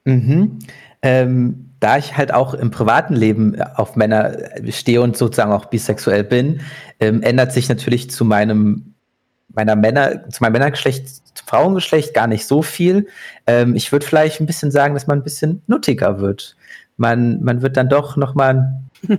[0.04, 0.60] Mhm.
[1.02, 4.36] Ähm, da ich halt auch im privaten Leben auf Männer
[4.70, 6.60] stehe und sozusagen auch bisexuell bin,
[7.00, 8.94] ähm, ändert sich natürlich zu meinem
[9.48, 13.06] meiner Männer, zu meinem Männergeschlecht, Frauengeschlecht gar nicht so viel.
[13.46, 16.56] Ähm, ich würde vielleicht ein bisschen sagen, dass man ein bisschen nuttiger wird.
[16.98, 18.82] Man, man wird dann doch noch mal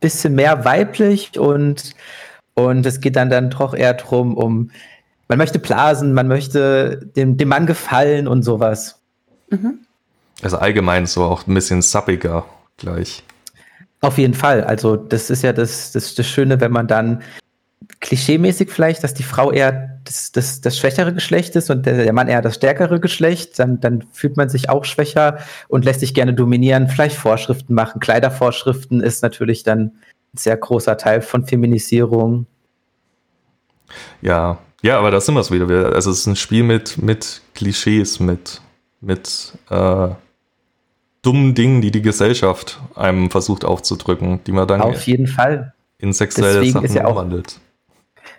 [0.00, 1.94] bisschen mehr weiblich und,
[2.54, 4.70] und es geht dann, dann doch eher darum, um,
[5.26, 9.00] man möchte blasen, man möchte dem, dem Mann gefallen und sowas.
[9.50, 9.80] Mhm.
[10.42, 12.44] Also allgemein so auch ein bisschen suppiger
[12.76, 13.24] gleich.
[14.00, 14.62] Auf jeden Fall.
[14.62, 17.20] Also das ist ja das, das, das Schöne, wenn man dann
[18.00, 22.12] klischeemäßig vielleicht, dass die Frau eher das, das, das schwächere Geschlecht ist und der, der
[22.12, 25.38] Mann eher das stärkere Geschlecht, dann, dann fühlt man sich auch schwächer
[25.68, 28.00] und lässt sich gerne dominieren, vielleicht Vorschriften machen.
[28.00, 32.46] Kleidervorschriften ist natürlich dann ein sehr großer Teil von Feminisierung.
[34.22, 35.66] Ja, ja, aber da sind wir es wieder.
[35.92, 38.60] Also es ist ein Spiel mit, mit Klischees, mit,
[39.00, 40.08] mit äh,
[41.22, 46.12] dummen Dingen, die die Gesellschaft einem versucht aufzudrücken, die man dann auf jeden Fall in
[46.12, 47.60] sexuelle Deswegen Sachen ja umwandelt.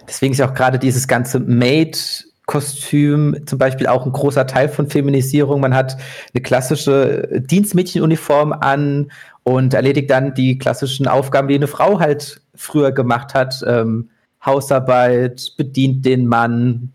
[0.09, 4.89] Deswegen ist ja auch gerade dieses ganze Maid-Kostüm zum Beispiel auch ein großer Teil von
[4.89, 5.61] Feminisierung.
[5.61, 5.97] Man hat
[6.33, 9.11] eine klassische Dienstmädchenuniform an
[9.43, 13.63] und erledigt dann die klassischen Aufgaben, die eine Frau halt früher gemacht hat.
[13.65, 14.09] Ähm,
[14.45, 16.93] Hausarbeit, bedient den Mann.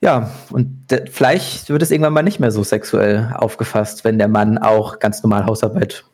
[0.00, 4.58] Ja, und vielleicht wird es irgendwann mal nicht mehr so sexuell aufgefasst, wenn der Mann
[4.58, 6.04] auch ganz normal Hausarbeit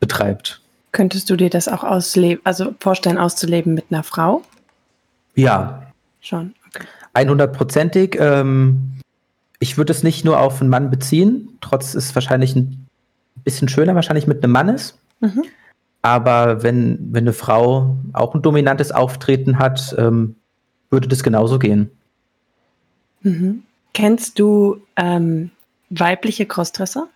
[0.00, 0.60] betreibt.
[0.92, 4.42] Könntest du dir das auch ausleben, also vorstellen, auszuleben mit einer Frau?
[5.34, 5.92] Ja.
[6.20, 6.54] Schon.
[6.68, 6.86] Okay.
[7.14, 8.16] 100%ig.
[8.18, 8.98] Ähm,
[9.58, 12.86] ich würde es nicht nur auf einen Mann beziehen, trotz es wahrscheinlich ein
[13.44, 14.98] bisschen schöner wahrscheinlich mit einem Mann ist.
[15.20, 15.44] Mhm.
[16.02, 20.34] Aber wenn, wenn eine Frau auch ein dominantes Auftreten hat, ähm,
[20.90, 21.90] würde das genauso gehen.
[23.22, 23.62] Mhm.
[23.94, 25.50] Kennst du ähm,
[25.90, 27.08] weibliche Crossdresser?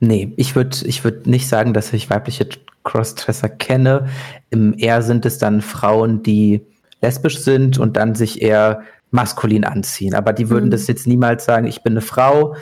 [0.00, 2.48] Nee, ich würde ich würd nicht sagen, dass ich weibliche
[2.84, 4.08] Crossdresser kenne.
[4.50, 6.62] Im eher sind es dann Frauen, die
[7.00, 10.14] lesbisch sind und dann sich eher maskulin anziehen.
[10.14, 10.70] Aber die würden mhm.
[10.70, 12.56] das jetzt niemals sagen, ich bin eine Frau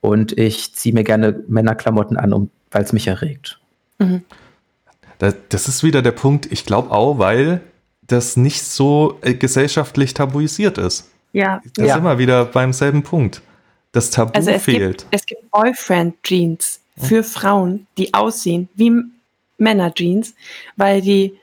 [0.00, 3.60] und ich ziehe mir gerne Männerklamotten an, um, weil es mich erregt.
[3.98, 4.22] Mhm.
[5.18, 7.60] Das, das ist wieder der Punkt, ich glaube auch, weil
[8.06, 11.10] das nicht so äh, gesellschaftlich tabuisiert ist.
[11.32, 11.60] Ja.
[11.74, 11.94] Das ja.
[11.94, 13.42] ist immer wieder beim selben Punkt.
[13.92, 14.98] Das Tabu also es fehlt.
[14.98, 18.92] Gibt, es gibt Boyfriend-Jeans für Frauen, die aussehen wie
[19.60, 20.34] Männer-Jeans,
[20.76, 21.38] weil die,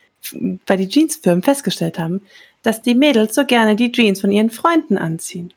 [0.65, 2.21] weil die Jeansfirmen festgestellt haben,
[2.63, 5.53] dass die Mädels so gerne die Jeans von ihren Freunden anziehen.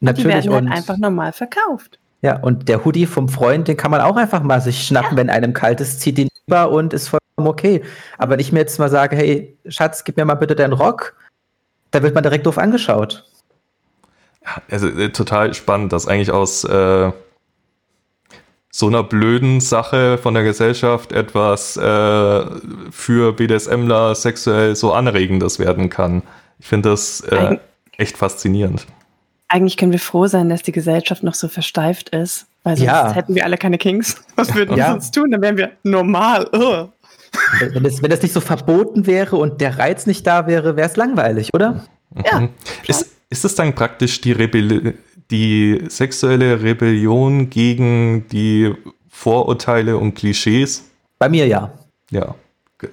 [0.00, 0.42] Natürlich.
[0.42, 1.98] Die werden dann einfach normal verkauft.
[2.22, 5.16] Ja, und der Hoodie vom Freund, den kann man auch einfach mal sich schnappen, ja.
[5.18, 7.82] wenn einem kalt ist, zieht ihn über und ist vollkommen okay.
[8.18, 11.14] Aber wenn ich mir jetzt mal sage, hey, Schatz, gib mir mal bitte deinen Rock,
[11.90, 13.24] da wird man direkt doof angeschaut.
[14.70, 17.12] Also äh, total spannend, dass eigentlich aus äh,
[18.76, 22.44] so einer blöden Sache von der Gesellschaft etwas äh,
[22.90, 26.22] für BDSMler sexuell so anregendes werden kann.
[26.58, 27.56] Ich finde das äh,
[27.96, 28.86] echt faszinierend.
[29.48, 33.14] Eigentlich können wir froh sein, dass die Gesellschaft noch so versteift ist, weil sonst ja.
[33.14, 34.16] hätten wir alle keine Kings.
[34.36, 34.88] Was würden ja.
[34.88, 35.30] wir sonst tun?
[35.30, 36.46] Dann wären wir normal.
[36.52, 36.88] Oh.
[37.60, 40.88] Wenn, das, wenn das nicht so verboten wäre und der Reiz nicht da wäre, wäre
[40.88, 41.86] es langweilig, oder?
[42.30, 42.40] Ja.
[42.40, 42.48] Mhm.
[42.86, 44.94] Ist, ist es dann praktisch die Rebellion?
[45.30, 48.74] Die sexuelle Rebellion gegen die
[49.08, 50.84] Vorurteile und Klischees?
[51.18, 51.72] Bei mir ja.
[52.10, 52.34] Ja.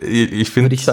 [0.02, 0.74] Ich finde.
[0.74, 0.88] Ich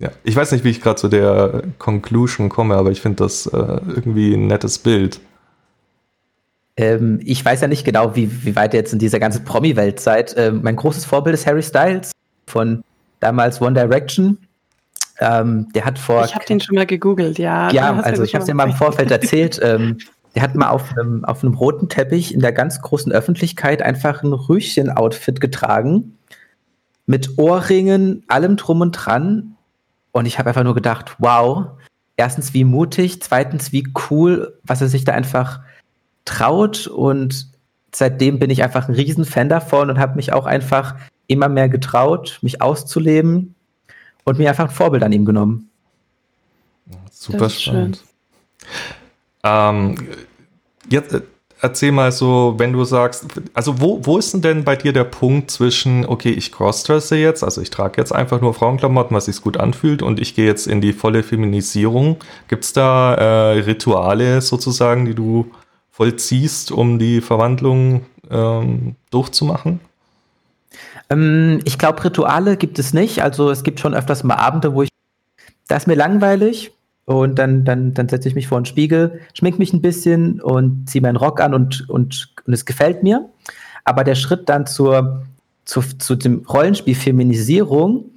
[0.00, 3.46] ja, ich weiß nicht, wie ich gerade zu der Conclusion komme, aber ich finde das
[3.46, 5.20] äh, irgendwie ein nettes Bild.
[6.78, 10.34] Ähm, ich weiß ja nicht genau, wie, wie weit jetzt in dieser ganzen Promi-Welt seid.
[10.38, 12.12] Ähm, mein großes Vorbild ist Harry Styles
[12.46, 12.82] von
[13.20, 14.38] damals One Direction.
[15.18, 16.24] Ähm, der hat vor.
[16.24, 17.70] Ich habe den schon mal gegoogelt, ja.
[17.70, 19.60] Ja, also ich habe es ja mal im Vorfeld erzählt.
[19.62, 19.98] Ähm,
[20.34, 24.22] der hat mal auf einem, auf einem roten Teppich in der ganz großen Öffentlichkeit einfach
[24.22, 26.16] ein Rüschen-Outfit getragen.
[27.06, 29.56] Mit Ohrringen, allem drum und dran.
[30.12, 31.66] Und ich habe einfach nur gedacht, wow,
[32.16, 35.60] erstens wie mutig, zweitens wie cool, was er sich da einfach
[36.24, 36.86] traut.
[36.86, 37.48] Und
[37.92, 40.94] seitdem bin ich einfach ein Riesenfan davon und habe mich auch einfach
[41.26, 43.54] immer mehr getraut, mich auszuleben
[44.24, 45.70] und mir einfach ein Vorbild an ihm genommen.
[47.10, 47.96] Super spannend.
[47.96, 48.06] Schön.
[49.42, 49.96] Ähm,
[50.88, 51.22] jetzt äh,
[51.60, 55.50] erzähl mal so, wenn du sagst, also wo, wo ist denn bei dir der Punkt
[55.50, 59.56] zwischen, okay, ich crossdresse jetzt, also ich trage jetzt einfach nur Frauenklamotten, was sich gut
[59.56, 62.16] anfühlt und ich gehe jetzt in die volle Feminisierung.
[62.48, 65.50] Gibt es da äh, Rituale sozusagen, die du
[65.90, 69.80] vollziehst, um die Verwandlung ähm, durchzumachen?
[71.10, 73.22] Ähm, ich glaube, Rituale gibt es nicht.
[73.22, 74.88] Also es gibt schon öfters mal Abende, wo ich,
[75.68, 76.72] da ist mir langweilig,
[77.10, 80.88] und dann, dann, dann setze ich mich vor den Spiegel, schmink mich ein bisschen und
[80.88, 83.28] ziehe meinen Rock an und, und, und es gefällt mir.
[83.84, 85.26] Aber der Schritt dann zur,
[85.64, 88.12] zu, zu dem Rollenspiel Feminisierung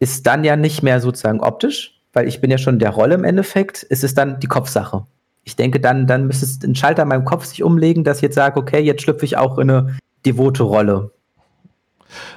[0.00, 3.22] ist dann ja nicht mehr sozusagen optisch, weil ich bin ja schon der Rolle im
[3.22, 3.86] Endeffekt.
[3.88, 5.06] Es ist dann die Kopfsache.
[5.44, 8.34] Ich denke, dann, dann müsste ein Schalter in meinem Kopf sich umlegen, dass ich jetzt
[8.34, 11.12] sage, okay, jetzt schlüpfe ich auch in eine devote Rolle.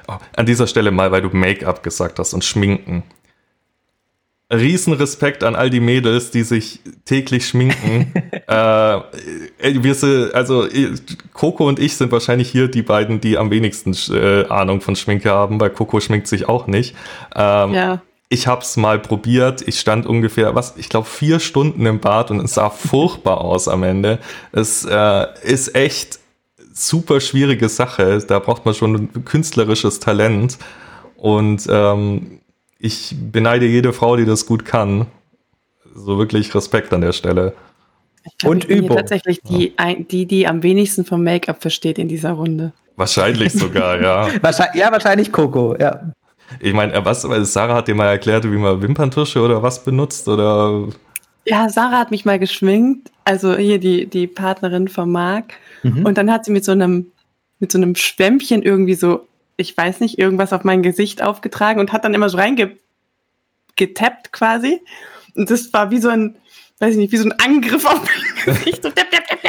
[0.06, 3.02] Oh, an dieser Stelle mal, weil du Make-up gesagt hast und Schminken.
[4.50, 8.12] Riesenrespekt an all die Mädels, die sich täglich schminken.
[8.46, 9.00] äh,
[9.60, 10.94] wir sind, also äh,
[11.34, 15.30] Coco und ich sind wahrscheinlich hier die beiden, die am wenigsten äh, Ahnung von Schminke
[15.30, 16.96] haben, weil Coco schminkt sich auch nicht.
[17.36, 18.02] Ähm, ja.
[18.30, 19.66] Ich hab's mal probiert.
[19.66, 23.68] Ich stand ungefähr, was, ich glaube, vier Stunden im Bad und es sah furchtbar aus
[23.68, 24.18] am Ende.
[24.52, 26.20] Es äh, ist echt
[26.72, 28.18] super schwierige Sache.
[28.26, 30.56] Da braucht man schon ein künstlerisches Talent.
[31.16, 32.40] Und ähm,
[32.78, 35.06] ich beneide jede Frau, die das gut kann.
[35.94, 37.54] So wirklich Respekt an der Stelle.
[38.38, 38.96] Glaub, und Übung.
[38.96, 39.74] tatsächlich die,
[40.10, 42.72] die, die am wenigsten vom Make-up versteht in dieser Runde.
[42.96, 44.28] Wahrscheinlich sogar, ja.
[44.42, 46.12] wahrscheinlich, ja, wahrscheinlich Coco, ja.
[46.60, 50.28] Ich meine, äh, was, Sarah hat dir mal erklärt, wie man Wimperntusche oder was benutzt,
[50.28, 50.88] oder?
[51.44, 55.54] Ja, Sarah hat mich mal geschminkt, also hier die, die Partnerin von Marc.
[55.82, 56.04] Mhm.
[56.04, 57.12] Und dann hat sie mit so einem,
[57.60, 59.27] mit so einem Schwämmchen irgendwie so
[59.58, 64.80] ich weiß nicht, irgendwas auf mein Gesicht aufgetragen und hat dann immer so reingetappt quasi.
[65.34, 66.36] Und das war wie so ein,
[66.78, 68.84] weiß ich nicht, wie so ein Angriff auf mein Gesicht.
[68.84, 69.42] So tap, tap, tap,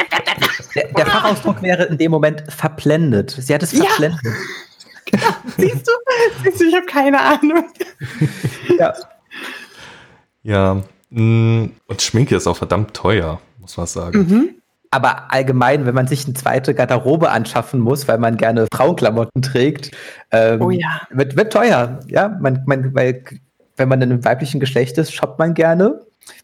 [0.74, 3.36] der, der Fachausdruck wäre in dem Moment verblendet.
[3.38, 4.20] Sie hat es verblendet.
[4.24, 4.30] Ja.
[5.06, 5.26] Genau.
[5.56, 5.92] Siehst du?
[6.42, 7.64] Siehst du, ich habe keine Ahnung.
[8.78, 8.94] Ja.
[10.42, 10.82] Ja.
[11.10, 14.18] Mm, und Schminke ist auch verdammt teuer, muss man sagen.
[14.18, 14.59] Mhm.
[14.92, 19.92] Aber allgemein, wenn man sich eine zweite Garderobe anschaffen muss, weil man gerne Frauenklamotten trägt,
[20.32, 21.02] ähm, oh ja.
[21.10, 22.00] wird, wird teuer.
[22.08, 23.22] Ja, man, man, weil
[23.76, 26.00] wenn man in einem weiblichen Geschlecht ist, shoppt man gerne.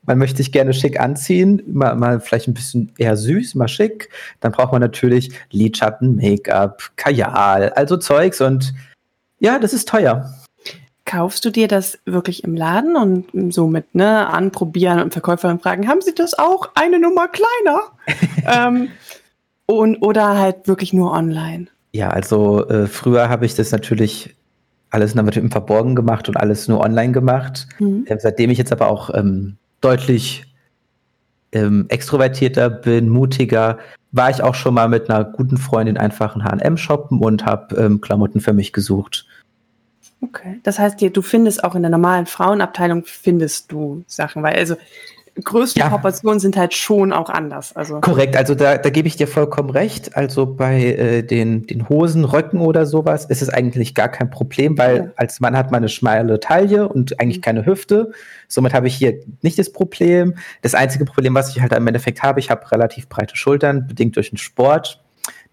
[0.06, 4.08] Man möchte sich gerne schick anziehen, mal, mal vielleicht ein bisschen eher süß, mal schick.
[4.40, 8.74] Dann braucht man natürlich Lidschatten, Make-up, Kajal, also Zeugs und
[9.38, 10.32] ja, das ist teuer.
[11.06, 16.02] Kaufst du dir das wirklich im Laden und somit ne, anprobieren und Verkäuferin fragen, haben
[16.02, 17.80] Sie das auch eine Nummer kleiner?
[18.68, 18.88] ähm,
[19.66, 21.68] und, oder halt wirklich nur online?
[21.92, 24.34] Ja, also äh, früher habe ich das natürlich
[24.90, 27.68] alles damit im Verborgen gemacht und alles nur online gemacht.
[27.78, 28.04] Mhm.
[28.06, 30.44] Äh, seitdem ich jetzt aber auch ähm, deutlich
[31.52, 33.78] ähm, extrovertierter bin, mutiger,
[34.12, 37.76] war ich auch schon mal mit einer guten Freundin einfach in H&M shoppen und habe
[37.76, 39.26] ähm, Klamotten für mich gesucht.
[40.20, 40.60] Okay.
[40.62, 44.76] Das heißt, du findest auch in der normalen Frauenabteilung findest du Sachen, weil also
[45.42, 45.88] größte ja.
[45.88, 47.76] Proportionen sind halt schon auch anders.
[47.76, 48.00] Also.
[48.00, 50.16] Korrekt, also da, da gebe ich dir vollkommen recht.
[50.16, 54.78] Also bei äh, den, den Hosen, Röcken oder sowas ist es eigentlich gar kein Problem,
[54.78, 55.12] weil ja.
[55.16, 57.42] als Mann hat man eine schmale Taille und eigentlich mhm.
[57.42, 58.12] keine Hüfte.
[58.48, 60.34] Somit habe ich hier nicht das Problem.
[60.62, 64.16] Das einzige Problem, was ich halt im Endeffekt habe, ich habe relativ breite Schultern, bedingt
[64.16, 65.02] durch den Sport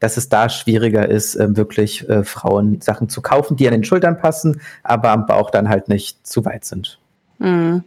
[0.04, 3.86] dass es da schwieriger ist, äh, wirklich äh, Frauen Sachen zu kaufen, die an den
[3.86, 7.00] Schultern passen, aber am Bauch dann halt nicht zu weit sind.
[7.40, 7.86] Mhm.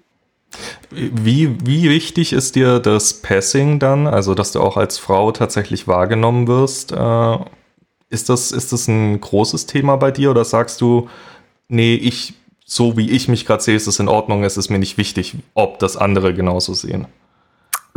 [0.90, 5.86] Wie, wie wichtig ist dir das Passing dann, also dass du auch als Frau tatsächlich
[5.86, 6.92] wahrgenommen wirst?
[6.92, 7.38] Äh,
[8.08, 11.10] ist, das, ist das ein großes Thema bei dir oder sagst du,
[11.68, 12.32] nee, ich,
[12.64, 15.36] so wie ich mich gerade sehe, ist es in Ordnung, es ist mir nicht wichtig,
[15.52, 17.08] ob das andere genauso sehen?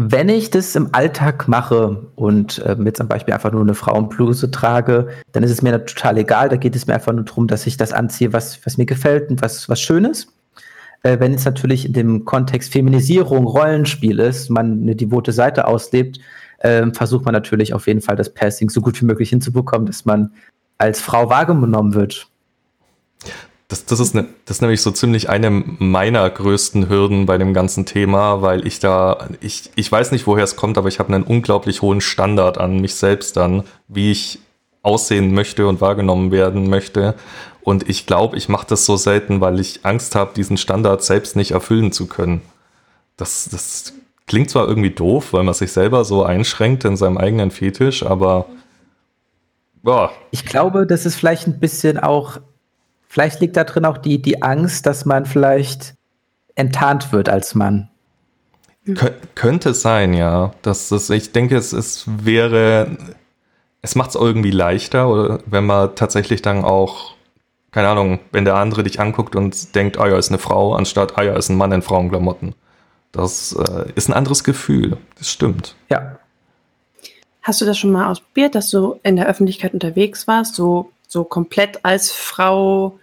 [0.01, 4.49] Wenn ich das im Alltag mache und äh, mit zum Beispiel einfach nur eine Frauenbluse
[4.49, 6.47] trage, dann ist es mir total egal.
[6.47, 9.29] Da geht es mir einfach nur darum, dass ich das anziehe, was, was mir gefällt
[9.29, 10.33] und was, was Schönes.
[11.03, 16.21] Äh, wenn es natürlich in dem Kontext Feminisierung, Rollenspiel ist, man eine devote Seite auslebt,
[16.59, 20.05] äh, versucht man natürlich auf jeden Fall das Passing so gut wie möglich hinzubekommen, dass
[20.05, 20.31] man
[20.77, 22.29] als Frau wahrgenommen wird.
[23.69, 27.53] Das, das, ist ne, das ist nämlich so ziemlich eine meiner größten Hürden bei dem
[27.53, 31.13] ganzen Thema, weil ich da, ich, ich weiß nicht, woher es kommt, aber ich habe
[31.13, 34.39] einen unglaublich hohen Standard an mich selbst dann, wie ich
[34.81, 37.13] aussehen möchte und wahrgenommen werden möchte.
[37.61, 41.35] Und ich glaube, ich mache das so selten, weil ich Angst habe, diesen Standard selbst
[41.35, 42.41] nicht erfüllen zu können.
[43.17, 43.93] Das, das
[44.25, 48.47] klingt zwar irgendwie doof, weil man sich selber so einschränkt in seinem eigenen Fetisch, aber
[49.83, 50.11] boah.
[50.31, 52.39] Ich glaube, das ist vielleicht ein bisschen auch
[53.11, 55.95] Vielleicht liegt da drin auch die, die Angst, dass man vielleicht
[56.53, 57.89] enttarnt wird als Mann.
[58.85, 60.51] Kön könnte sein, ja.
[60.61, 62.97] Das, das, ich denke, es, es wäre,
[63.81, 67.15] es macht es irgendwie leichter, oder wenn man tatsächlich dann auch,
[67.71, 71.17] keine Ahnung, wenn der andere dich anguckt und denkt, ah ja, ist eine Frau, anstatt,
[71.17, 72.53] ah ja, ist ein Mann in Frauenklamotten.
[73.11, 74.97] Das äh, ist ein anderes Gefühl.
[75.17, 75.75] Das stimmt.
[75.89, 76.19] Ja.
[77.41, 81.23] Hast du das schon mal ausprobiert, dass du in der Öffentlichkeit unterwegs warst, so so
[81.23, 82.98] komplett als Frau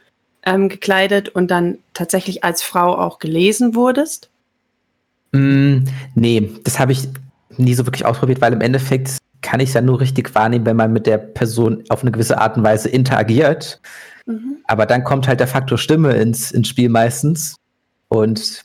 [0.46, 4.30] ähm, gekleidet und dann tatsächlich als Frau auch gelesen wurdest?
[5.32, 5.84] Mm,
[6.14, 7.08] nee, das habe ich
[7.58, 10.76] nie so wirklich ausprobiert, weil im Endeffekt kann ich es ja nur richtig wahrnehmen, wenn
[10.76, 13.80] man mit der Person auf eine gewisse Art und Weise interagiert.
[14.24, 14.58] Mhm.
[14.66, 17.56] Aber dann kommt halt der Faktor Stimme ins, ins Spiel meistens.
[18.08, 18.64] Und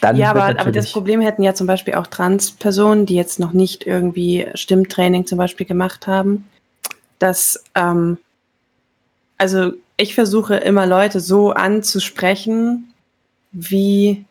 [0.00, 0.16] dann.
[0.16, 3.86] Ja, aber, aber das Problem hätten ja zum Beispiel auch Trans-Personen, die jetzt noch nicht
[3.86, 6.46] irgendwie Stimmtraining zum Beispiel gemacht haben,
[7.18, 8.18] dass ähm,
[9.38, 12.92] also ich versuche immer Leute so anzusprechen,
[13.52, 14.24] wie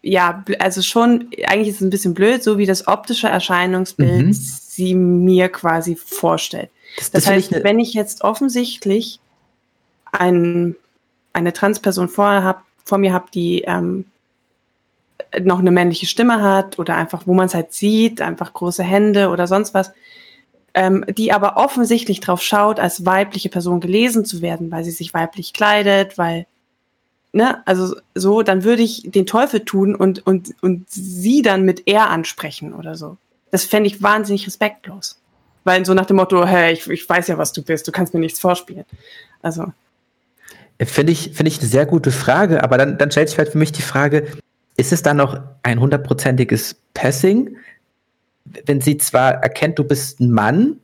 [0.00, 4.32] ja, also schon, eigentlich ist es ein bisschen blöd, so wie das optische Erscheinungsbild mhm.
[4.32, 6.70] sie mir quasi vorstellt.
[6.96, 9.20] Das, das, das heißt, ich wenn ich jetzt offensichtlich
[10.10, 10.76] ein,
[11.32, 14.06] eine Transperson vor, hab, vor mir habe, die ähm,
[15.42, 19.28] noch eine männliche Stimme hat oder einfach, wo man es halt sieht, einfach große Hände
[19.28, 19.92] oder sonst was,
[20.74, 25.14] ähm, die aber offensichtlich drauf schaut, als weibliche Person gelesen zu werden, weil sie sich
[25.14, 26.46] weiblich kleidet, weil,
[27.32, 31.84] ne, also so, dann würde ich den Teufel tun und, und, und sie dann mit
[31.86, 33.16] er ansprechen oder so.
[33.52, 35.20] Das fände ich wahnsinnig respektlos.
[35.62, 38.12] Weil so nach dem Motto, hey, ich, ich weiß ja, was du bist, du kannst
[38.12, 38.84] mir nichts vorspielen.
[39.42, 39.72] Also.
[40.82, 43.58] Finde ich, finde ich eine sehr gute Frage, aber dann, dann stellt sich halt für
[43.58, 44.26] mich die Frage,
[44.76, 47.56] ist es dann noch ein hundertprozentiges Passing?
[48.66, 50.76] Wenn sie zwar erkennt, du bist ein Mann,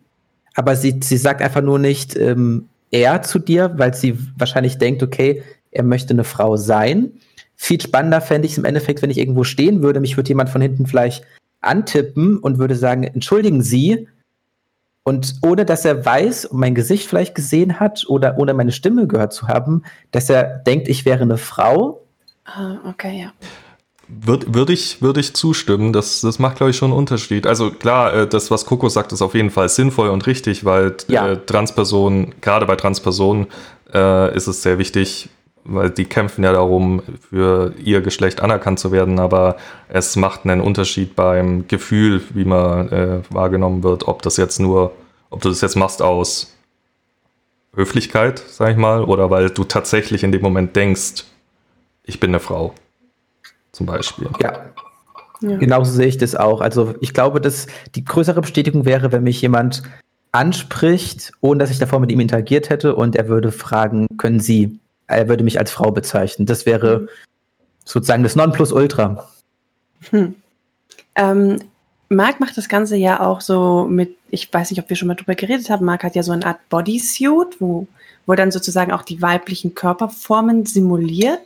[0.55, 5.03] aber sie, sie sagt einfach nur nicht ähm, er zu dir, weil sie wahrscheinlich denkt,
[5.03, 7.13] okay, er möchte eine Frau sein.
[7.57, 10.51] Viel spannender fände ich es im Endeffekt, wenn ich irgendwo stehen würde, mich würde jemand
[10.51, 11.25] von hinten vielleicht
[11.61, 14.09] antippen und würde sagen, entschuldigen Sie.
[15.03, 19.33] Und ohne dass er weiß mein Gesicht vielleicht gesehen hat oder ohne meine Stimme gehört
[19.33, 22.03] zu haben, dass er denkt, ich wäre eine Frau.
[22.45, 23.33] Ah, okay, ja.
[24.13, 25.93] Würde würd ich, würd ich zustimmen.
[25.93, 27.47] Das, das macht, glaube ich, schon einen Unterschied.
[27.47, 30.97] Also klar, äh, das, was Coco sagt, ist auf jeden Fall sinnvoll und richtig, weil
[31.09, 31.29] ja.
[31.29, 33.47] äh, Transpersonen, gerade bei Transpersonen,
[33.93, 35.29] äh, ist es sehr wichtig,
[35.65, 39.57] weil die kämpfen ja darum, für ihr Geschlecht anerkannt zu werden, aber
[39.89, 44.93] es macht einen Unterschied beim Gefühl, wie man äh, wahrgenommen wird, ob das jetzt nur,
[45.31, 46.57] ob du das jetzt machst aus
[47.75, 51.25] Höflichkeit, sag ich mal, oder weil du tatsächlich in dem Moment denkst,
[52.05, 52.75] ich bin eine Frau
[53.73, 54.29] zum Beispiel.
[54.41, 54.67] Ja.
[55.41, 55.57] ja.
[55.57, 56.61] Genauso sehe ich das auch.
[56.61, 59.83] Also ich glaube, dass die größere Bestätigung wäre, wenn mich jemand
[60.33, 64.79] anspricht, ohne dass ich davor mit ihm interagiert hätte und er würde fragen, können Sie?
[65.07, 66.47] Er würde mich als Frau bezeichnen.
[66.47, 67.09] Das wäre mhm.
[67.85, 69.29] sozusagen das Nonplusultra.
[70.11, 70.35] Hm.
[71.17, 71.59] Ähm,
[72.09, 75.15] Marc macht das Ganze ja auch so mit, ich weiß nicht, ob wir schon mal
[75.15, 77.87] drüber geredet haben, Marc hat ja so eine Art Bodysuit, wo,
[78.27, 81.41] wo dann sozusagen auch die weiblichen Körperformen simuliert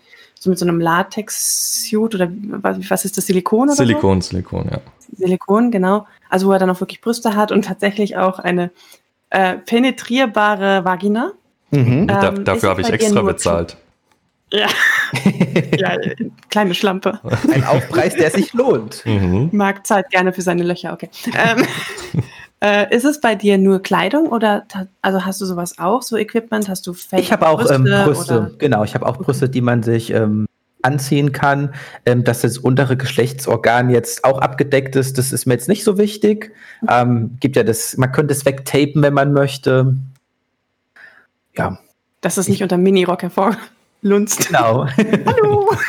[0.45, 4.31] so mit so einem Latex-Suit oder was ist das, Silikon oder Silikon, so?
[4.31, 4.79] Silikon, ja.
[5.17, 6.07] Silikon, genau.
[6.29, 8.71] Also wo er dann auch wirklich Brüste hat und tatsächlich auch eine
[9.31, 11.33] äh, penetrierbare Vagina.
[11.71, 12.09] Mhm.
[12.11, 13.79] Ähm, dafür habe ich extra bezahlt.
[14.53, 14.69] Ja.
[15.79, 15.97] ja,
[16.51, 17.21] kleine Schlampe.
[17.51, 19.05] Ein Aufpreis, der sich lohnt.
[19.07, 19.49] Mhm.
[19.53, 21.09] Marc zahlt gerne für seine Löcher, okay.
[21.35, 21.67] Ähm,
[22.61, 24.67] äh, ist es bei dir nur Kleidung oder
[25.03, 26.69] also hast du sowas auch, so Equipment?
[26.69, 28.85] Hast du Fake Ich habe auch Brüste, ähm, Brüste, genau.
[28.85, 30.47] Ich habe auch Brüste, die man sich ähm,
[30.85, 31.75] anziehen kann.
[32.07, 35.99] Ähm, dass das untere Geschlechtsorgan jetzt auch abgedeckt ist, das ist mir jetzt nicht so
[35.99, 36.53] wichtig.
[36.89, 39.97] Ähm, gibt ja das, man könnte es wegtapen, wenn man möchte.
[41.57, 41.79] Ja.
[42.21, 44.47] Dass es nicht unter Minirock hervorlunzt.
[44.49, 44.87] Genau.
[45.27, 45.71] Hallo!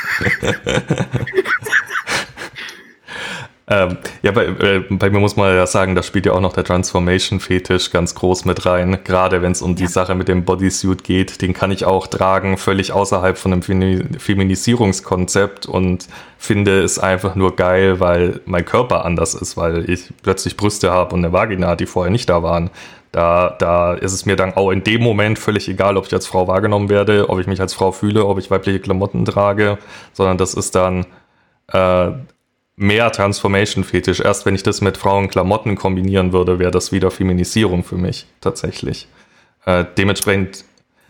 [3.68, 6.52] Ähm, ja, bei, äh, bei, mir muss man ja sagen, da spielt ja auch noch
[6.52, 8.98] der Transformation-Fetisch ganz groß mit rein.
[9.02, 9.78] Gerade wenn es um ja.
[9.78, 13.62] die Sache mit dem Bodysuit geht, den kann ich auch tragen, völlig außerhalb von einem
[13.62, 16.06] Feminisierungskonzept und
[16.38, 21.16] finde es einfach nur geil, weil mein Körper anders ist, weil ich plötzlich Brüste habe
[21.16, 22.70] und eine Vagina, die vorher nicht da waren.
[23.10, 26.28] Da, da ist es mir dann auch in dem Moment völlig egal, ob ich als
[26.28, 29.78] Frau wahrgenommen werde, ob ich mich als Frau fühle, ob ich weibliche Klamotten trage,
[30.12, 31.06] sondern das ist dann
[31.72, 32.12] äh,
[32.76, 34.20] mehr Transformation-Fetisch.
[34.20, 39.08] Erst wenn ich das mit Frauenklamotten kombinieren würde, wäre das wieder Feminisierung für mich tatsächlich.
[39.64, 40.64] Äh, dementsprechend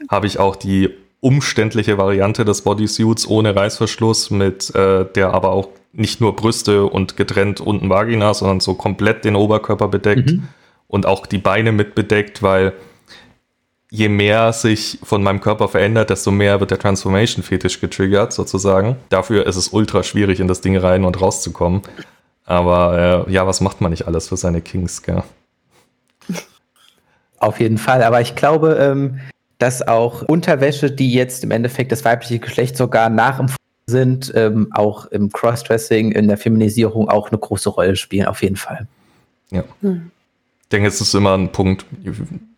[0.08, 0.90] habe ich auch die
[1.20, 7.16] umständliche Variante des Bodysuits ohne Reißverschluss, mit äh, der aber auch nicht nur Brüste und
[7.16, 10.48] getrennt unten Vagina, sondern so komplett den Oberkörper bedeckt mhm.
[10.88, 12.74] und auch die Beine mit bedeckt, weil
[13.90, 18.96] je mehr sich von meinem Körper verändert, desto mehr wird der Transformation-Fetisch getriggert, sozusagen.
[19.08, 21.82] Dafür ist es ultra schwierig, in das Ding rein und rauszukommen.
[22.44, 25.22] Aber äh, ja, was macht man nicht alles für seine Kings, gell?
[27.38, 29.20] Auf jeden Fall, aber ich glaube, ähm,
[29.58, 33.56] dass auch Unterwäsche, die jetzt im Endeffekt das weibliche Geschlecht sogar nachempfunden
[33.86, 38.56] sind, ähm, auch im Crossdressing, in der Feminisierung auch eine große Rolle spielen, auf jeden
[38.56, 38.86] Fall.
[39.50, 39.64] Ja.
[39.82, 40.10] Hm.
[40.66, 41.86] Ich denke, es ist immer ein Punkt,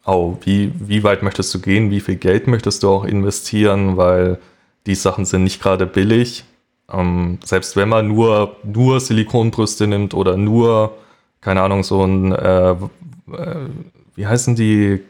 [0.07, 4.39] oh, wie, wie weit möchtest du gehen, wie viel Geld möchtest du auch investieren, weil
[4.87, 6.45] die Sachen sind nicht gerade billig.
[6.91, 10.97] Ähm, selbst wenn man nur, nur Silikonbrüste nimmt oder nur,
[11.43, 12.77] keine Ahnung, so ein, äh, äh,
[14.15, 15.05] wie heißen die,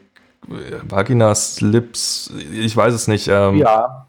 [0.87, 3.27] Vagina Slips, ich weiß es nicht.
[3.27, 4.07] Ähm, ja.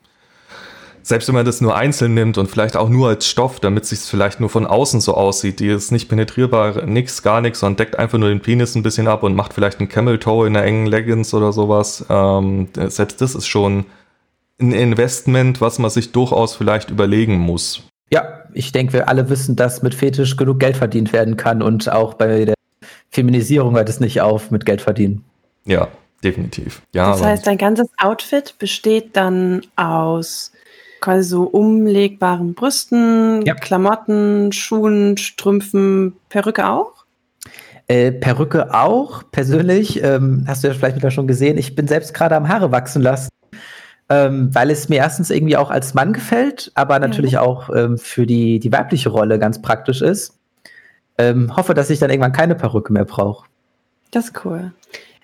[1.03, 3.91] Selbst wenn man das nur einzeln nimmt und vielleicht auch nur als Stoff, damit es
[3.91, 7.77] sich vielleicht nur von außen so aussieht, die ist nicht penetrierbar, nix, gar nichts, sondern
[7.77, 10.57] deckt einfach nur den Penis ein bisschen ab und macht vielleicht einen Camel Toe in
[10.57, 12.05] einer engen Leggings oder sowas.
[12.09, 13.87] Ähm, selbst das ist schon
[14.61, 17.83] ein Investment, was man sich durchaus vielleicht überlegen muss.
[18.13, 21.91] Ja, ich denke, wir alle wissen, dass mit Fetisch genug Geld verdient werden kann und
[21.91, 22.55] auch bei der
[23.11, 25.25] Feminisierung hört es nicht auf mit Geld verdienen.
[25.65, 25.89] Ja,
[26.23, 26.83] definitiv.
[26.93, 30.50] Ja, das heißt, dein ganzes Outfit besteht dann aus
[31.01, 33.55] quasi so umlegbaren Brüsten, ja.
[33.55, 37.05] Klamotten, Schuhen, Strümpfen, Perücke auch?
[37.89, 42.15] Äh, Perücke auch, persönlich, ähm, hast du ja vielleicht wieder schon gesehen, ich bin selbst
[42.15, 43.31] gerade am Haare wachsen lassen,
[44.09, 47.41] ähm, weil es mir erstens irgendwie auch als Mann gefällt, aber natürlich ja.
[47.41, 50.39] auch ähm, für die, die weibliche Rolle ganz praktisch ist.
[51.19, 53.47] Ähm, hoffe, dass ich dann irgendwann keine Perücke mehr brauche.
[54.11, 54.73] Das ist cool.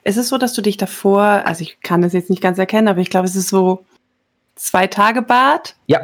[0.04, 2.88] Ist es so, dass du dich davor, also ich kann das jetzt nicht ganz erkennen,
[2.88, 3.84] aber ich glaube, es ist so
[4.56, 5.76] zwei Tage Bad.
[5.86, 6.00] Ja.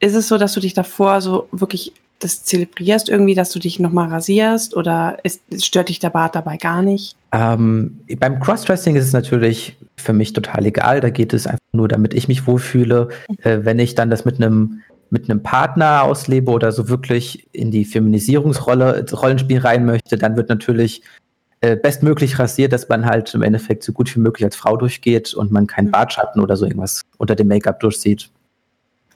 [0.00, 3.78] Ist es so, dass du dich davor so wirklich das zelebrierst irgendwie, dass du dich
[3.78, 7.16] nochmal rasierst oder ist, stört dich der Bart dabei gar nicht?
[7.32, 11.00] Ähm, beim Crossdressing ist es natürlich für mich total egal.
[11.00, 13.08] Da geht es einfach nur, damit ich mich wohlfühle.
[13.28, 13.36] Mhm.
[13.42, 17.70] Äh, wenn ich dann das mit einem mit einem Partner auslebe oder so wirklich in
[17.70, 21.02] die Feminisierungsrolle, Rollenspiel rein möchte, dann wird natürlich
[21.60, 25.34] äh, bestmöglich rasiert, dass man halt im Endeffekt so gut wie möglich als Frau durchgeht
[25.34, 25.92] und man keinen mhm.
[25.92, 28.30] Bartschatten oder so irgendwas unter dem Make-up durchsieht.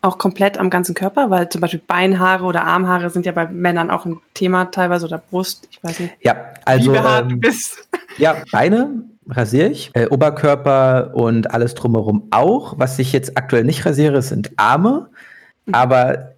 [0.00, 3.90] Auch komplett am ganzen Körper, weil zum Beispiel Beinhaare oder Armhaare sind ja bei Männern
[3.90, 6.14] auch ein Thema teilweise oder Brust, ich weiß nicht.
[6.22, 7.40] Ja, also ähm,
[8.18, 12.74] ja, Beine rasiere ich, äh, Oberkörper und alles drumherum auch.
[12.78, 15.08] Was ich jetzt aktuell nicht rasiere, sind Arme,
[15.66, 15.74] mhm.
[15.74, 16.31] aber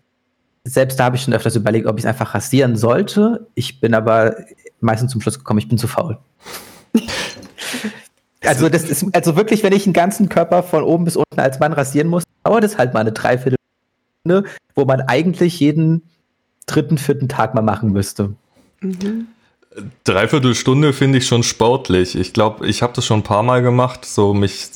[0.65, 3.47] selbst da habe ich schon öfters überlegt, ob ich es einfach rasieren sollte.
[3.55, 4.35] Ich bin aber
[4.81, 6.19] meistens zum Schluss gekommen, ich bin zu faul.
[8.43, 11.61] also das ist, also wirklich, wenn ich einen ganzen Körper von oben bis unten als
[11.61, 16.03] Mann rasieren muss, dauert es halt mal eine Dreiviertelstunde, wo man eigentlich jeden
[16.67, 18.35] dritten, vierten Tag mal machen müsste.
[18.81, 19.29] Mhm.
[20.05, 22.17] Dreiviertelstunde finde ich schon sportlich.
[22.17, 24.71] Ich glaube, ich habe das schon ein paar Mal gemacht, so mich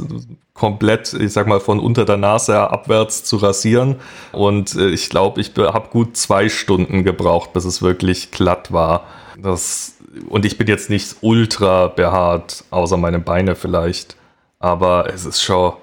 [0.58, 3.96] komplett, ich sag mal, von unter der Nase abwärts zu rasieren.
[4.32, 9.04] Und äh, ich glaube, ich habe gut zwei Stunden gebraucht, bis es wirklich glatt war.
[9.40, 9.94] Das
[10.28, 14.16] und ich bin jetzt nicht ultra behaart, außer meine Beine vielleicht.
[14.58, 15.74] Aber es ist schon,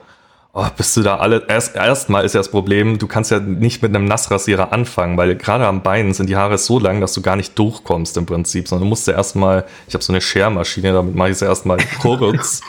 [0.56, 1.44] oh, bist du da alle.
[1.48, 5.36] Erst erstmal ist ja das Problem, du kannst ja nicht mit einem Nassrasierer anfangen, weil
[5.36, 8.68] gerade am Beinen sind die Haare so lang, dass du gar nicht durchkommst im Prinzip,
[8.68, 11.78] sondern du musst ja erstmal, ich habe so eine Schermaschine, damit mache ich es erstmal
[12.02, 12.62] kurz.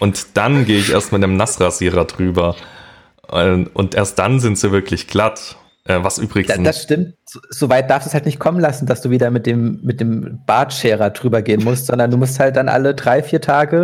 [0.00, 2.56] und dann gehe ich erst mit einem Nassrasierer drüber.
[3.28, 5.56] Und erst dann sind sie wirklich glatt.
[5.84, 6.54] Äh, was übrigens.
[6.54, 7.14] Da, das stimmt.
[7.24, 10.40] Soweit darfst du es halt nicht kommen lassen, dass du wieder mit dem, mit dem
[10.46, 13.82] Bartscherer drüber gehen musst, sondern du musst halt dann alle drei, vier Tage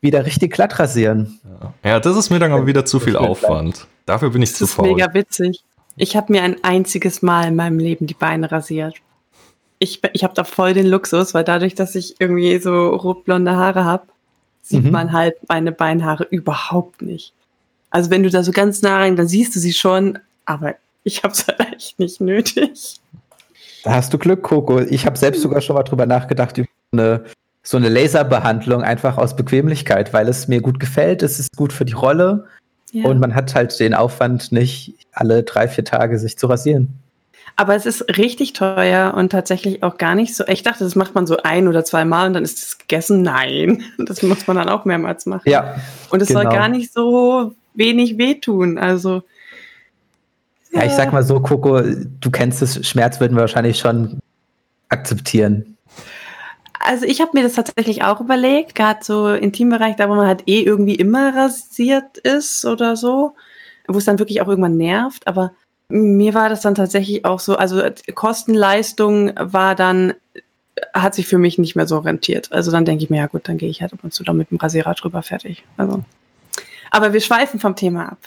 [0.00, 1.40] wieder richtig glatt rasieren.
[1.84, 3.86] Ja, das ist mir dann aber wieder zu viel Aufwand.
[4.06, 4.84] Dafür bin ich das zu faul.
[4.84, 5.64] Das ist mega witzig.
[5.96, 8.96] Ich habe mir ein einziges Mal in meinem Leben die Beine rasiert.
[9.78, 13.84] Ich, ich habe da voll den Luxus, weil dadurch, dass ich irgendwie so rotblonde Haare
[13.84, 14.04] habe,
[14.62, 14.90] sieht mhm.
[14.90, 17.32] man halt meine Beinhaare überhaupt nicht.
[17.90, 21.22] Also wenn du da so ganz nah rein, dann siehst du sie schon, aber ich
[21.22, 23.00] habe es halt echt nicht nötig.
[23.82, 24.80] Da hast du Glück, Coco.
[24.80, 27.24] Ich habe selbst sogar schon mal drüber nachgedacht, über eine,
[27.70, 31.84] so eine Laserbehandlung einfach aus Bequemlichkeit, weil es mir gut gefällt, es ist gut für
[31.84, 32.46] die Rolle
[32.90, 33.04] ja.
[33.04, 36.88] und man hat halt den Aufwand nicht, alle drei, vier Tage sich zu rasieren.
[37.54, 40.44] Aber es ist richtig teuer und tatsächlich auch gar nicht so.
[40.48, 43.22] Ich dachte, das macht man so ein oder zwei Mal und dann ist es gegessen.
[43.22, 45.48] Nein, das muss man dann auch mehrmals machen.
[45.48, 45.76] Ja.
[46.10, 46.42] Und es genau.
[46.42, 48.78] soll gar nicht so wenig wehtun.
[48.78, 49.22] Also
[50.72, 54.18] ja, ich sag mal so, Coco, du kennst es, Schmerz würden wir wahrscheinlich schon
[54.88, 55.76] akzeptieren.
[56.82, 60.44] Also ich habe mir das tatsächlich auch überlegt, gerade so Intimbereich, da wo man halt
[60.46, 63.34] eh irgendwie immer rasiert ist oder so,
[63.86, 65.52] wo es dann wirklich auch irgendwann nervt, aber
[65.90, 67.82] mir war das dann tatsächlich auch so, also
[68.14, 70.14] Kostenleistung war dann,
[70.94, 72.50] hat sich für mich nicht mehr so rentiert.
[72.52, 74.32] Also dann denke ich mir, ja gut, dann gehe ich halt ab und zu da
[74.32, 75.64] mit dem Rasierer drüber fertig.
[75.76, 76.02] Also.
[76.90, 78.18] Aber wir schweifen vom Thema ab.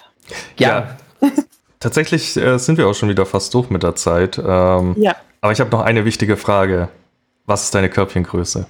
[0.57, 0.97] Ja.
[1.21, 1.29] ja.
[1.79, 4.37] Tatsächlich äh, sind wir auch schon wieder fast durch mit der Zeit.
[4.37, 5.15] Ähm, ja.
[5.41, 6.89] Aber ich habe noch eine wichtige Frage.
[7.45, 8.67] Was ist deine Körbchengröße?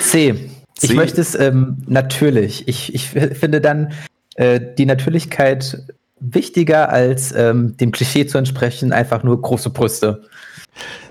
[0.00, 0.50] C.
[0.74, 0.86] C.
[0.86, 2.68] Ich möchte es ähm, natürlich.
[2.68, 3.92] Ich, ich finde dann
[4.36, 5.82] äh, die Natürlichkeit
[6.20, 10.24] wichtiger als ähm, dem Klischee zu entsprechen, einfach nur große Brüste.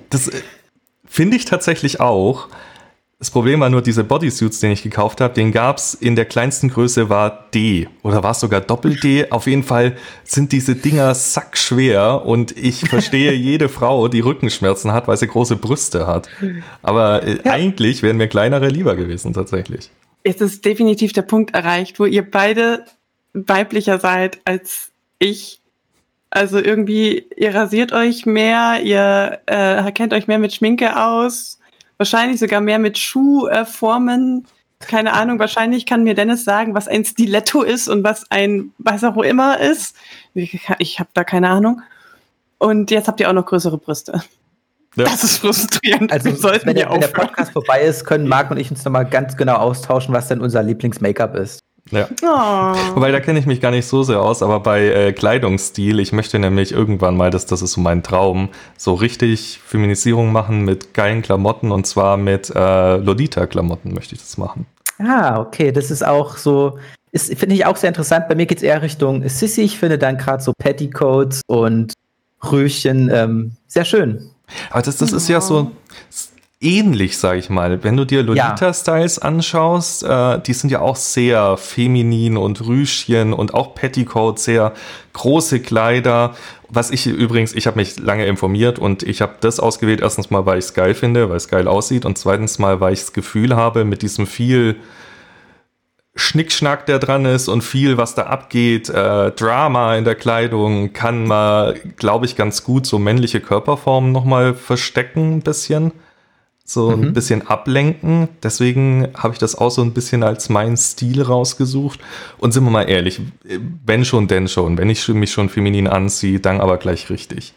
[0.10, 0.42] Das äh,
[1.06, 2.48] finde ich tatsächlich auch.
[3.20, 6.70] Das Problem war nur, diese Bodysuits, den ich gekauft habe, den gab's in der kleinsten
[6.70, 9.32] Größe war D oder war es sogar Doppel-D.
[9.32, 15.08] Auf jeden Fall sind diese Dinger sackschwer und ich verstehe jede Frau, die Rückenschmerzen hat,
[15.08, 16.30] weil sie große Brüste hat.
[16.84, 17.54] Aber äh, ja.
[17.54, 19.90] eigentlich wären mir kleinere lieber gewesen, tatsächlich.
[20.22, 22.86] Es ist definitiv der Punkt erreicht, wo ihr beide
[23.34, 25.60] weiblicher seid als ich.
[26.30, 31.57] Also irgendwie, ihr rasiert euch mehr, ihr äh, kennt euch mehr mit Schminke aus,
[31.98, 34.46] wahrscheinlich sogar mehr mit Schuhformen.
[34.80, 38.72] Äh, Keine Ahnung, wahrscheinlich kann mir Dennis sagen, was ein Stiletto ist und was ein
[38.78, 39.96] was auch immer ist.
[40.34, 41.82] Ich, ich habe da keine Ahnung.
[42.60, 44.24] Und jetzt habt ihr auch noch größere Brüste.
[44.96, 45.06] Ja.
[45.06, 46.12] Das ist frustrierend.
[46.12, 46.26] Also,
[46.66, 49.58] wenn der, wenn der, Podcast vorbei ist, können Marc und ich uns nochmal ganz genau
[49.58, 51.60] austauschen, was denn unser Lieblings-Make-up ist.
[51.92, 52.08] Ja.
[52.22, 52.96] Oh.
[52.96, 56.12] Wobei, da kenne ich mich gar nicht so sehr aus, aber bei äh, Kleidungsstil, ich
[56.12, 60.94] möchte nämlich irgendwann mal, das, das ist so mein Traum, so richtig Feminisierung machen mit
[60.94, 64.66] geilen Klamotten und zwar mit äh, Lolita-Klamotten möchte ich das machen.
[65.00, 66.80] Ah, okay, das ist auch so,
[67.14, 68.28] finde ich auch sehr interessant.
[68.28, 69.62] Bei mir geht es eher Richtung Sissy.
[69.62, 71.94] Ich finde dann gerade so Petticoats und
[72.52, 74.30] Röhrchen ähm, sehr schön.
[74.72, 75.72] Aber das, das ist ja so
[76.60, 77.84] ähnlich, sag ich mal.
[77.84, 83.54] Wenn du dir Lolita-Styles anschaust, äh, die sind ja auch sehr feminin und Rüschen und
[83.54, 84.74] auch Petticoat, sehr
[85.14, 86.36] große Kleider.
[86.70, 90.46] Was ich übrigens, ich habe mich lange informiert und ich habe das ausgewählt, erstens mal,
[90.46, 93.14] weil ich es geil finde, weil es geil aussieht und zweitens mal, weil ich das
[93.14, 94.78] Gefühl habe, mit diesem viel
[96.16, 101.28] Schnickschnack, der dran ist und viel, was da abgeht, äh, Drama in der Kleidung, kann
[101.28, 105.92] man, glaube ich, ganz gut so männliche Körperformen nochmal verstecken, ein bisschen
[106.70, 107.14] so ein mhm.
[107.14, 108.28] bisschen ablenken.
[108.44, 112.02] Deswegen habe ich das auch so ein bisschen als meinen Stil rausgesucht.
[112.40, 113.22] Und sind wir mal ehrlich,
[113.86, 114.78] wenn schon, denn schon.
[114.78, 117.54] Wenn ich mich schon feminin anziehe, dann aber gleich richtig.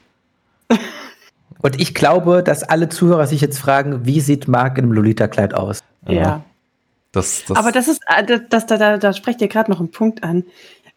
[1.62, 5.54] Und ich glaube, dass alle Zuhörer sich jetzt fragen, wie sieht Marc in einem Lolita-Kleid
[5.54, 5.80] aus?
[6.06, 6.12] Ja.
[6.12, 6.44] ja.
[7.10, 9.90] Das, das aber das ist, äh, das, da, da, da sprecht ihr gerade noch einen
[9.90, 10.44] Punkt an,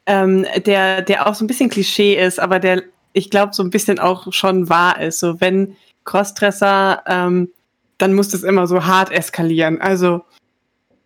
[0.06, 2.84] ähm, der, der auch so ein bisschen Klischee ist, aber der,
[3.14, 5.20] ich glaube, so ein bisschen auch schon wahr ist.
[5.20, 7.50] So, wenn Crossdresser ähm,
[8.04, 9.80] dann muss das immer so hart eskalieren.
[9.80, 10.26] Also,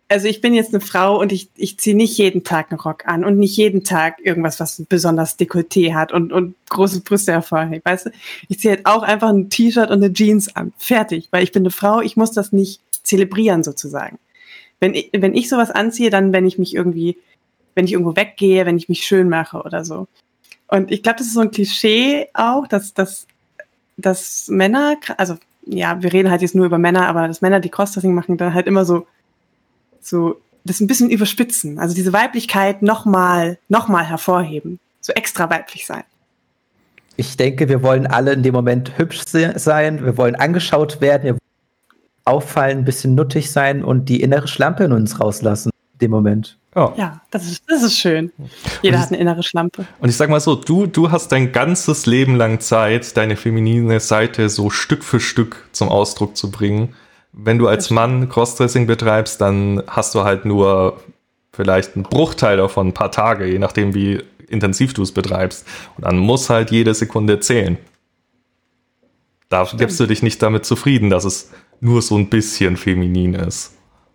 [0.08, 3.06] also ich bin jetzt eine Frau und ich, ich ziehe nicht jeden Tag einen Rock
[3.06, 7.84] an und nicht jeden Tag irgendwas, was besonders Dekolleté hat und, und große Brüste hervorhebt.
[7.86, 8.10] Weißt du,
[8.48, 10.72] ich ziehe halt auch einfach ein T-Shirt und eine Jeans an.
[10.76, 11.28] Fertig.
[11.30, 14.18] Weil ich bin eine Frau, ich muss das nicht zelebrieren sozusagen.
[14.80, 17.16] Wenn ich, wenn ich sowas anziehe, dann wenn ich mich irgendwie,
[17.76, 20.08] wenn ich irgendwo weggehe, wenn ich mich schön mache oder so.
[20.66, 23.28] Und ich glaube, das ist so ein Klischee auch, dass, dass,
[23.96, 25.36] dass Männer, also
[25.68, 28.54] ja, wir reden halt jetzt nur über Männer, aber dass Männer, die Crossdressing machen, dann
[28.54, 29.06] halt immer so,
[30.00, 31.78] so, das ein bisschen überspitzen.
[31.78, 34.80] Also diese Weiblichkeit nochmal, nochmal hervorheben.
[35.00, 36.04] So extra weiblich sein.
[37.16, 40.04] Ich denke, wir wollen alle in dem Moment hübsch sein.
[40.04, 41.24] Wir wollen angeschaut werden.
[41.24, 41.40] Wir wollen
[42.24, 45.70] auffallen, ein bisschen nuttig sein und die innere Schlampe in uns rauslassen.
[45.94, 46.58] In dem Moment.
[46.78, 48.32] Ja, ja das, ist, das ist schön.
[48.82, 49.86] Jeder ich, hat eine innere Schlampe.
[49.98, 54.00] Und ich sag mal so, du, du hast dein ganzes Leben lang Zeit, deine feminine
[54.00, 56.94] Seite so Stück für Stück zum Ausdruck zu bringen.
[57.32, 61.00] Wenn du als Mann Crossdressing betreibst, dann hast du halt nur
[61.52, 65.66] vielleicht einen Bruchteil davon, ein paar Tage, je nachdem, wie intensiv du es betreibst.
[65.96, 67.78] Und dann muss halt jede Sekunde zählen.
[69.48, 69.80] Da Stimmt.
[69.80, 71.50] gibst du dich nicht damit zufrieden, dass es
[71.80, 73.74] nur so ein bisschen feminin ist.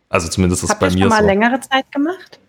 [0.09, 0.97] Also zumindest ist es bei mir so.
[0.97, 2.39] Hast du schon mal längere Zeit gemacht?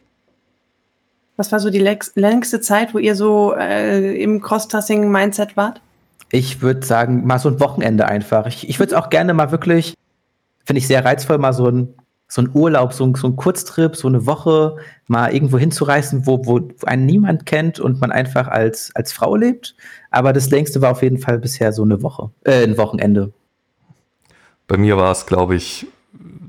[1.37, 5.81] Was war so die längste Zeit, wo ihr so äh, im Cross-Tassing-Mindset wart?
[6.31, 8.47] Ich würde sagen, mal so ein Wochenende einfach.
[8.47, 9.95] Ich, ich würde es auch gerne mal wirklich,
[10.65, 11.95] finde ich sehr reizvoll, mal so ein,
[12.29, 14.77] so ein Urlaub, so ein, so ein Kurztrip, so eine Woche
[15.09, 19.75] mal irgendwo hinzureisen, wo, wo einen niemand kennt und man einfach als, als Frau lebt.
[20.11, 23.33] Aber das längste war auf jeden Fall bisher so eine Woche, äh, ein Wochenende.
[24.69, 25.87] Bei mir war es, glaube ich,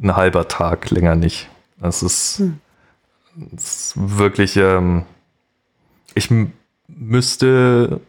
[0.01, 1.49] ein halber Tag, länger nicht.
[1.79, 2.39] Das ist.
[2.39, 2.59] Hm
[3.55, 5.03] ist wirklich, ähm,
[6.13, 6.29] ich
[6.87, 8.01] müsste.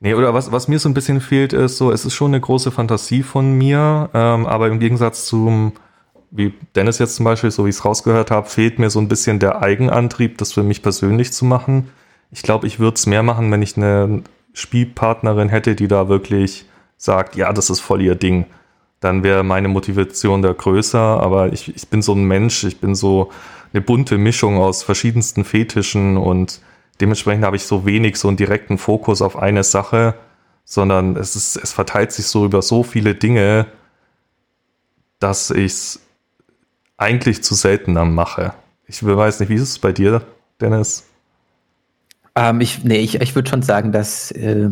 [0.00, 2.40] Nee, oder was, was mir so ein bisschen fehlt, ist so, es ist schon eine
[2.40, 5.72] große Fantasie von mir, ähm, aber im Gegensatz zum,
[6.32, 9.06] wie Dennis jetzt zum Beispiel, so wie ich es rausgehört habe, fehlt mir so ein
[9.06, 11.88] bisschen der Eigenantrieb, das für mich persönlich zu machen.
[12.32, 14.22] Ich glaube, ich würde es mehr machen, wenn ich eine
[14.54, 16.66] Spielpartnerin hätte, die da wirklich
[16.96, 18.46] sagt, ja, das ist voll ihr Ding.
[18.98, 22.94] Dann wäre meine Motivation da größer, aber ich, ich bin so ein Mensch, ich bin
[22.94, 23.30] so,
[23.72, 26.60] eine bunte Mischung aus verschiedensten Fetischen und
[27.00, 30.14] dementsprechend habe ich so wenig so einen direkten Fokus auf eine Sache,
[30.64, 33.66] sondern es ist, es verteilt sich so über so viele Dinge,
[35.18, 36.00] dass ich es
[36.96, 38.54] eigentlich zu selten dann mache.
[38.86, 40.22] Ich weiß nicht, wie ist es bei dir,
[40.60, 41.04] Dennis?
[42.34, 44.70] Ähm, ich, nee, ich, ich würde schon sagen, dass äh,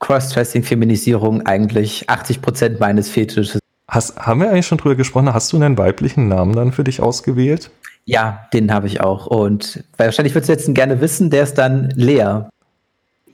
[0.00, 3.58] Cross-Dressing-Feminisierung eigentlich 80 Prozent meines Fetisches.
[3.88, 5.32] Hast, haben wir eigentlich schon drüber gesprochen?
[5.32, 7.70] Hast du einen weiblichen Namen dann für dich ausgewählt?
[8.04, 9.26] Ja, den habe ich auch.
[9.26, 12.42] Und wahrscheinlich würdest du jetzt gerne wissen, der ist dann Lea.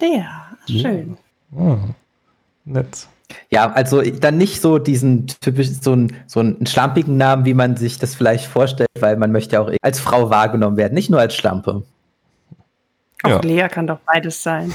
[0.00, 0.24] Lea,
[0.68, 1.16] schön.
[1.52, 1.60] Ja.
[1.60, 1.78] Oh,
[2.64, 3.08] nett.
[3.50, 7.76] Ja, also dann nicht so diesen typisch so einen, so einen schlampigen Namen, wie man
[7.76, 11.20] sich das vielleicht vorstellt, weil man möchte ja auch als Frau wahrgenommen werden, nicht nur
[11.20, 11.82] als Schlampe.
[13.22, 13.40] Auch ja.
[13.40, 14.72] Lea kann doch beides sein.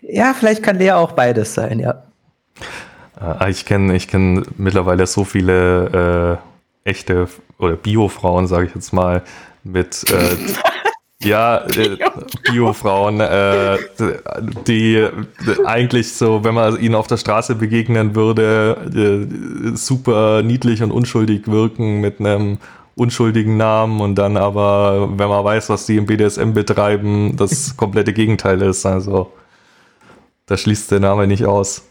[0.00, 2.02] Ja, vielleicht kann Lea auch beides sein, ja.
[3.40, 6.40] Äh, ich kenne ich kenn mittlerweile so viele
[6.84, 9.22] äh, echte oder Bio-Frauen, sage ich jetzt mal,
[9.62, 10.36] mit äh,
[11.26, 11.96] ja, äh,
[12.42, 13.78] Bio-Frauen, äh,
[14.66, 15.08] die
[15.64, 21.48] eigentlich so, wenn man ihnen auf der Straße begegnen würde, äh, super niedlich und unschuldig
[21.48, 22.58] wirken mit einem
[22.96, 28.12] unschuldigen Namen und dann aber, wenn man weiß, was die im BDSM betreiben, das komplette
[28.12, 28.86] Gegenteil ist.
[28.86, 29.32] Also
[30.46, 31.82] da schließt der Name nicht aus.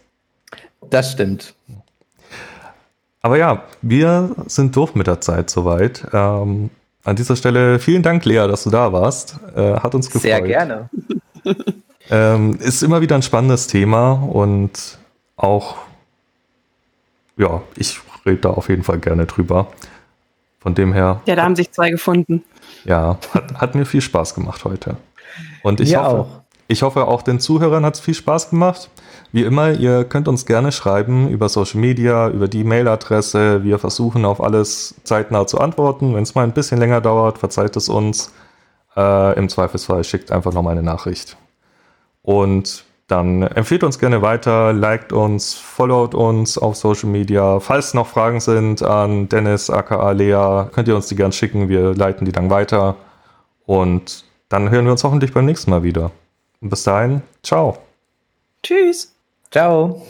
[0.89, 1.53] Das stimmt.
[3.21, 6.05] Aber ja, wir sind durch mit der Zeit soweit.
[6.11, 6.69] Ähm,
[7.03, 9.39] an dieser Stelle vielen Dank, Lea, dass du da warst.
[9.55, 10.21] Äh, hat uns gefreut.
[10.21, 10.89] Sehr gerne.
[12.09, 14.97] ähm, ist immer wieder ein spannendes Thema und
[15.37, 15.77] auch,
[17.37, 19.67] ja, ich rede da auf jeden Fall gerne drüber.
[20.59, 21.21] Von dem her.
[21.25, 22.43] Ja, da haben sich zwei gefunden.
[22.85, 24.95] Ja, hat, hat mir viel Spaß gemacht heute.
[25.61, 26.41] Und ich hoffe, auch.
[26.67, 28.89] ich hoffe, auch den Zuhörern hat es viel Spaß gemacht.
[29.33, 33.63] Wie immer, ihr könnt uns gerne schreiben über Social Media, über die Mailadresse.
[33.63, 36.13] Wir versuchen auf alles zeitnah zu antworten.
[36.13, 38.31] Wenn es mal ein bisschen länger dauert, verzeiht es uns.
[38.95, 41.35] Äh, Im Zweifelsfall schickt einfach nochmal eine Nachricht.
[42.21, 47.59] Und dann empfehlt uns gerne weiter, liked uns, followt uns auf Social Media.
[47.59, 51.69] Falls noch Fragen sind an Dennis, aka Lea, könnt ihr uns die gerne schicken.
[51.69, 52.97] Wir leiten die dann weiter.
[53.65, 56.11] Und dann hören wir uns hoffentlich beim nächsten Mal wieder.
[56.61, 57.79] Und bis dahin, ciao.
[58.61, 59.13] Tschüss.
[59.53, 60.01] Ciao.